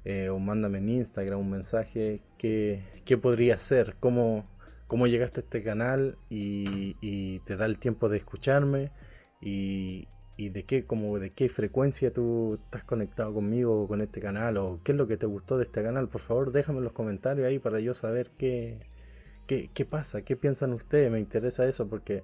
eh, 0.05 0.29
o 0.31 0.39
mándame 0.39 0.79
en 0.79 0.89
Instagram 0.89 1.41
un 1.41 1.51
mensaje. 1.51 2.21
¿Qué, 2.39 2.83
qué 3.05 3.19
podría 3.19 3.59
ser? 3.59 3.97
¿Cómo, 4.01 4.47
¿Cómo 4.89 5.07
llegaste 5.07 5.41
a 5.41 5.43
este 5.43 5.63
canal 5.63 6.17
y, 6.31 7.41
te 7.41 7.57
da 7.57 7.67
el 7.67 7.79
tiempo 7.79 8.09
de 8.09 8.17
escucharme? 8.17 8.91
Y, 9.41 10.09
de 10.39 10.65
qué, 10.65 10.87
como 10.87 11.19
de 11.19 11.31
qué 11.31 11.49
frecuencia 11.49 12.13
tú 12.13 12.59
estás 12.65 12.85
conectado 12.85 13.35
conmigo 13.35 13.83
o 13.83 13.89
con 13.89 14.01
este 14.01 14.21
canal 14.21 14.57
o 14.57 14.81
qué 14.85 14.93
es 14.93 14.99
lo 14.99 15.07
que 15.07 15.17
te 15.17 15.27
gustó 15.27 15.59
de 15.59 15.65
este 15.65 15.83
canal, 15.83 16.09
por 16.09 16.21
favor 16.21 16.53
déjame 16.53 16.79
en 16.79 16.85
los 16.85 16.93
comentarios 16.93 17.47
ahí 17.47 17.59
para 17.59 17.81
yo 17.81 17.93
saber 17.93 18.31
qué, 18.39 18.79
qué, 19.47 19.85
pasa, 19.85 20.23
qué 20.23 20.37
piensan 20.37 20.73
ustedes, 20.73 21.11
me 21.11 21.19
interesa 21.19 21.67
eso 21.67 21.89
porque 21.89 22.23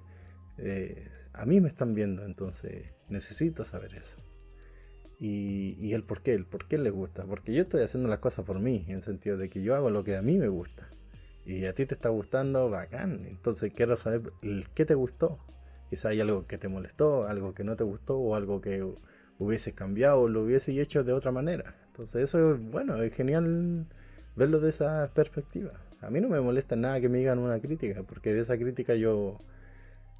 eh, 0.57 1.09
a 1.33 1.45
mí 1.45 1.59
me 1.59 1.67
están 1.67 1.93
viendo, 1.93 2.23
entonces 2.23 2.93
necesito 3.09 3.65
saber 3.65 3.93
eso. 3.95 4.24
Y, 5.19 5.93
el 5.93 6.03
por 6.03 6.21
qué, 6.21 6.33
el 6.33 6.45
por 6.45 6.67
qué 6.67 6.77
les 6.77 6.91
gusta, 6.91 7.23
porque 7.25 7.53
yo 7.53 7.61
estoy 7.61 7.81
haciendo 7.81 8.09
las 8.09 8.19
cosas 8.19 8.45
por 8.45 8.59
mí, 8.59 8.83
en 8.87 8.95
el 8.95 9.01
sentido 9.01 9.37
de 9.37 9.49
que 9.49 9.61
yo 9.61 9.75
hago 9.75 9.89
lo 9.89 10.03
que 10.03 10.17
a 10.17 10.21
mí 10.21 10.37
me 10.37 10.49
gusta. 10.49 10.89
Y 11.45 11.65
a 11.65 11.73
ti 11.73 11.85
te 11.85 11.93
está 11.93 12.09
gustando, 12.09 12.69
bacán. 12.69 13.25
Entonces 13.27 13.71
quiero 13.73 13.95
saber 13.95 14.33
el 14.41 14.67
qué 14.69 14.85
te 14.85 14.95
gustó, 14.95 15.39
Quizá 15.89 16.09
hay 16.09 16.19
algo 16.19 16.47
que 16.47 16.57
te 16.57 16.67
molestó, 16.67 17.27
algo 17.27 17.53
que 17.53 17.63
no 17.63 17.75
te 17.75 17.83
gustó 17.83 18.17
o 18.17 18.35
algo 18.35 18.59
que 18.59 18.85
hubiese 19.37 19.73
cambiado 19.73 20.21
o 20.21 20.27
lo 20.27 20.43
hubiese 20.43 20.79
hecho 20.81 21.03
de 21.03 21.13
otra 21.13 21.31
manera. 21.31 21.75
Entonces 21.87 22.23
eso 22.23 22.55
es 22.55 22.71
bueno, 22.71 23.01
es 23.01 23.13
genial 23.13 23.87
verlo 24.35 24.59
de 24.59 24.69
esa 24.69 25.11
perspectiva. 25.13 25.73
A 26.01 26.09
mí 26.09 26.21
no 26.21 26.29
me 26.29 26.41
molesta 26.41 26.75
nada 26.75 26.99
que 26.99 27.09
me 27.09 27.19
digan 27.19 27.39
una 27.39 27.59
crítica, 27.59 28.03
porque 28.03 28.33
de 28.33 28.39
esa 28.41 28.57
crítica 28.57 28.95
yo 28.95 29.39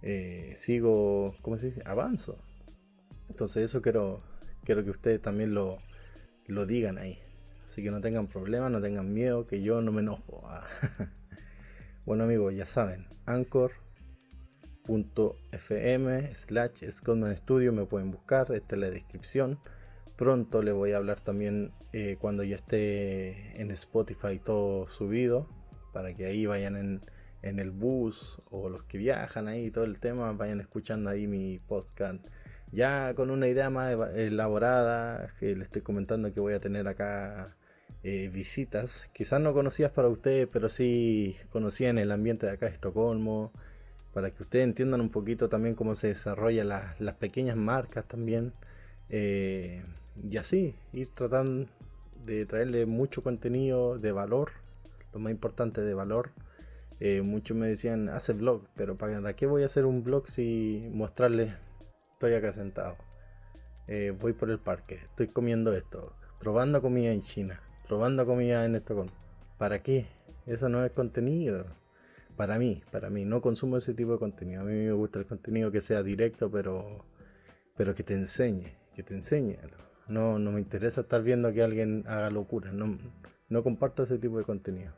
eh, 0.02 0.52
sigo, 0.54 1.36
¿cómo 1.42 1.58
se 1.58 1.68
dice? 1.68 1.82
Avanzo. 1.86 2.38
Entonces 3.30 3.66
eso 3.66 3.82
quiero, 3.82 4.22
quiero 4.66 4.84
que 4.84 4.92
ustedes 4.92 5.22
también 5.22 5.54
lo, 5.54 5.78
lo 6.48 6.66
digan 6.66 6.98
ahí. 6.98 7.20
Así 7.64 7.82
que 7.82 7.92
no 7.92 8.02
tengan 8.02 8.28
problemas, 8.28 8.72
no 8.72 8.82
tengan 8.82 9.14
miedo, 9.14 9.48
que 9.48 9.62
yo 9.62 9.82
no 9.82 9.92
me 9.92 10.02
enojo. 10.02 10.48
bueno 12.06 12.26
amigos, 12.26 12.54
ya 12.54 12.66
saben, 12.66 13.08
Anchor 13.26 13.72
fm 15.52 16.36
slash 16.36 16.90
Scotman 16.90 17.36
Studio 17.36 17.74
me 17.74 17.86
pueden 17.86 18.12
buscar, 18.12 18.52
esta 18.52 18.76
es 18.76 18.82
la 18.82 18.90
descripción. 18.90 19.60
Pronto 20.16 20.62
le 20.62 20.72
voy 20.72 20.92
a 20.94 20.98
hablar 20.98 21.20
también 21.20 21.74
eh, 21.92 22.18
cuando 22.20 22.44
ya 22.44 22.56
esté 22.58 23.60
en 23.60 23.72
Spotify 23.72 24.40
todo 24.40 24.88
subido, 24.88 25.50
para 25.92 26.14
que 26.14 26.26
ahí 26.26 26.46
vayan 26.46 26.76
en, 26.78 27.02
en, 27.42 27.60
el 27.60 27.72
bus 27.72 28.42
o 28.50 28.70
los 28.70 28.84
que 28.84 28.98
viajan 28.98 29.48
ahí, 29.48 29.72
todo 29.72 29.84
el 29.84 30.00
tema, 30.00 30.32
vayan 30.34 30.62
escuchando 30.62 31.10
ahí 31.10 31.28
mi 31.28 31.60
podcast. 31.60 32.26
Ya 32.72 33.14
con 33.16 33.30
una 33.32 33.48
idea 33.48 33.70
más 33.70 33.96
elaborada, 34.16 35.32
que 35.40 35.56
le 35.56 35.64
estoy 35.64 35.82
comentando 35.82 36.34
que 36.34 36.40
voy 36.40 36.54
a 36.54 36.60
tener 36.60 36.88
acá 36.88 37.56
eh, 38.04 38.30
visitas, 38.32 39.10
quizás 39.14 39.42
no 39.42 39.54
conocidas 39.54 39.92
para 39.92 40.10
ustedes, 40.10 40.48
pero 40.52 40.70
sí 40.70 41.36
conocían 41.52 41.98
el 41.98 42.12
ambiente 42.12 42.46
de 42.46 42.54
acá 42.54 42.68
de 42.68 42.74
Estocolmo 42.74 43.52
para 44.14 44.32
que 44.32 44.44
ustedes 44.44 44.64
entiendan 44.64 45.02
un 45.02 45.10
poquito 45.10 45.50
también 45.50 45.76
cómo 45.76 45.94
se 45.94 46.08
desarrollan 46.08 46.70
las 46.70 47.16
pequeñas 47.16 47.58
marcas 47.58 48.08
también. 48.08 48.54
Eh, 49.10 49.84
y 50.24 50.38
así, 50.38 50.76
ir 50.94 51.10
tratando 51.10 51.68
de 52.26 52.46
traerle 52.46 52.86
mucho 52.86 53.24
contenido 53.24 54.00
de 54.00 54.12
valor, 54.12 54.52
lo 55.14 55.20
más 55.20 55.32
importante 55.32 55.82
de 55.82 55.94
valor. 55.94 56.30
Eh, 57.02 57.24
muchos 57.24 57.58
me 57.58 57.68
decían, 57.68 58.08
hace 58.08 58.32
vlog, 58.32 58.64
pero 58.76 58.96
¿para 58.96 59.34
qué 59.34 59.48
voy 59.48 59.64
a 59.64 59.66
hacer 59.66 59.86
un 59.86 60.04
vlog 60.04 60.30
si 60.30 60.88
mostrarles, 60.94 61.54
estoy 62.16 62.34
acá 62.34 62.54
sentado, 62.54 62.96
eh, 63.88 64.16
voy 64.18 64.32
por 64.32 64.50
el 64.50 64.58
parque, 64.58 65.02
estoy 65.04 65.28
comiendo 65.28 65.74
esto, 65.74 66.16
probando 66.40 66.82
comida 66.82 67.12
en 67.12 67.22
China, 67.22 67.62
probando 67.90 68.26
comida 68.26 68.64
en 68.66 68.76
Estocolmo? 68.76 69.12
¿Para 69.58 69.84
qué? 69.84 70.08
Eso 70.46 70.70
no 70.70 70.84
es 70.86 70.92
contenido. 70.92 71.66
Para 72.38 72.58
mí, 72.58 72.84
para 72.92 73.10
mí, 73.10 73.26
no 73.26 73.42
consumo 73.42 73.78
ese 73.78 73.94
tipo 73.94 74.14
de 74.14 74.20
contenido. 74.20 74.62
A 74.62 74.64
mí 74.64 74.74
me 74.74 74.92
gusta 74.94 75.20
el 75.20 75.26
contenido 75.26 75.72
que 75.72 75.82
sea 75.82 76.04
directo, 76.04 76.50
pero, 76.50 77.06
pero 77.76 77.96
que 77.96 78.04
te 78.04 78.14
enseñe, 78.14 78.78
que 78.94 79.04
te 79.04 79.14
enseñe. 79.14 79.58
No, 80.08 80.40
no 80.40 80.52
me 80.52 80.60
interesa 80.60 81.02
estar 81.02 81.22
viendo 81.22 81.52
que 81.52 81.64
alguien 81.64 82.04
haga 82.08 82.30
locura. 82.30 82.72
No, 82.72 82.98
no 83.50 83.64
comparto 83.64 84.04
ese 84.04 84.20
tipo 84.20 84.38
de 84.38 84.44
contenido. 84.44 84.94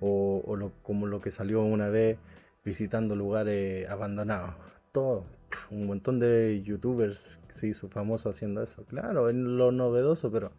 O, 0.00 0.42
o 0.46 0.72
como 0.82 1.06
lo 1.06 1.20
que 1.20 1.30
salió 1.30 1.62
una 1.62 1.88
vez 1.88 2.18
visitando 2.64 3.16
lugares 3.16 3.88
abandonados. 3.88 4.54
Todo. 4.92 5.26
Un 5.70 5.86
montón 5.86 6.18
de 6.18 6.62
youtubers 6.62 7.40
se 7.48 7.68
hizo 7.68 7.88
famoso 7.88 8.28
haciendo 8.28 8.62
eso. 8.62 8.84
Claro, 8.84 9.28
es 9.28 9.34
lo 9.34 9.72
novedoso, 9.72 10.30
pero 10.30 10.52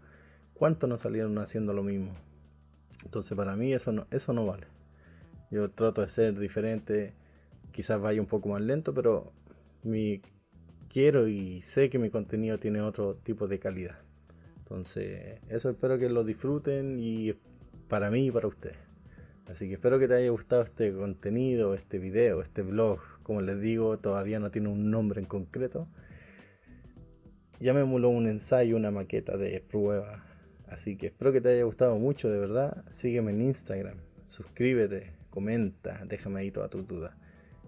¿Cuántos 0.56 0.90
no 0.90 0.96
salieron 0.96 1.38
haciendo 1.38 1.74
lo 1.74 1.84
mismo? 1.84 2.14
Entonces 3.04 3.38
para 3.38 3.58
mí 3.58 3.74
eso 3.74 3.92
no, 3.92 4.08
eso 4.10 4.32
no 4.32 4.46
vale. 4.46 4.68
Yo 5.52 5.70
trato 5.70 6.02
de 6.02 6.08
ser 6.08 6.40
diferente, 6.40 7.14
quizás 7.74 8.00
vaya 8.00 8.22
un 8.22 8.28
poco 8.28 8.48
más 8.48 8.62
lento, 8.62 8.94
pero 8.94 9.34
mi, 9.84 10.22
quiero 10.90 11.28
y 11.28 11.62
sé 11.62 11.90
que 11.90 12.00
mi 12.00 12.10
contenido 12.10 12.58
tiene 12.58 12.80
otro 12.80 13.16
tipo 13.16 13.50
de 13.50 13.60
calidad. 13.60 14.00
Entonces, 14.60 15.42
eso 15.50 15.70
espero 15.70 16.00
que 16.00 16.08
lo 16.10 16.24
disfruten 16.24 17.00
y 17.02 17.34
para 17.90 18.10
mí 18.10 18.28
y 18.28 18.32
para 18.32 18.48
ustedes. 18.48 18.85
Así 19.48 19.68
que 19.68 19.76
espero 19.76 20.00
que 20.00 20.08
te 20.08 20.16
haya 20.16 20.30
gustado 20.32 20.64
este 20.64 20.92
contenido, 20.94 21.76
este 21.76 22.00
video, 22.00 22.42
este 22.42 22.64
vlog. 22.64 23.00
Como 23.22 23.42
les 23.42 23.60
digo, 23.62 24.00
todavía 24.00 24.40
no 24.40 24.50
tiene 24.50 24.70
un 24.70 24.90
nombre 24.90 25.22
en 25.22 25.28
concreto. 25.28 25.88
Ya 27.60 27.74
me 27.74 27.82
emuló 27.82 28.10
un 28.10 28.28
ensayo, 28.28 28.76
una 28.76 28.92
maqueta 28.92 29.38
de 29.38 29.62
prueba. 29.62 30.26
Así 30.68 30.98
que 30.98 31.08
espero 31.08 31.32
que 31.32 31.42
te 31.42 31.50
haya 31.50 31.64
gustado 31.64 31.98
mucho, 31.98 32.30
de 32.30 32.40
verdad. 32.40 32.84
Sígueme 32.90 33.32
en 33.32 33.42
Instagram, 33.42 33.98
suscríbete, 34.26 35.14
comenta, 35.30 36.04
déjame 36.06 36.42
ahí 36.42 36.52
toda 36.52 36.70
tu 36.70 36.84
duda. 36.84 37.18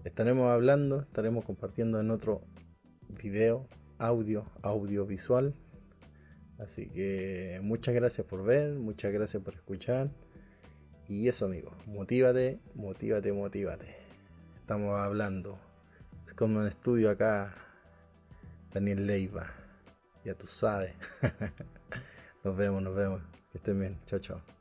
Estaremos 0.04 0.50
hablando, 0.50 1.02
estaremos 1.02 1.44
compartiendo 1.44 2.00
en 2.00 2.10
otro 2.10 2.42
video, 3.08 3.66
audio, 3.98 4.44
audiovisual. 4.62 5.54
Así 6.58 6.88
que 6.88 7.60
muchas 7.62 7.94
gracias 7.94 8.26
por 8.26 8.42
ver, 8.42 8.72
muchas 8.74 9.12
gracias 9.12 9.42
por 9.42 9.54
escuchar. 9.54 10.10
Y 11.08 11.26
eso, 11.26 11.46
amigo, 11.46 11.72
motívate, 11.86 12.58
motívate, 12.74 13.32
motívate. 13.32 13.96
Estamos 14.56 15.00
hablando. 15.00 15.58
Es 16.26 16.34
como 16.34 16.60
un 16.60 16.66
estudio 16.66 17.10
acá, 17.10 17.54
Daniel 18.74 19.06
Leiva. 19.06 19.50
Ya 20.22 20.34
tú 20.34 20.46
sabes. 20.46 20.92
nos 22.44 22.54
vemos, 22.54 22.82
nos 22.82 22.94
vemos. 22.94 23.22
Que 23.50 23.56
estén 23.56 23.80
bien. 23.80 23.98
Chao, 24.04 24.18
chao. 24.18 24.57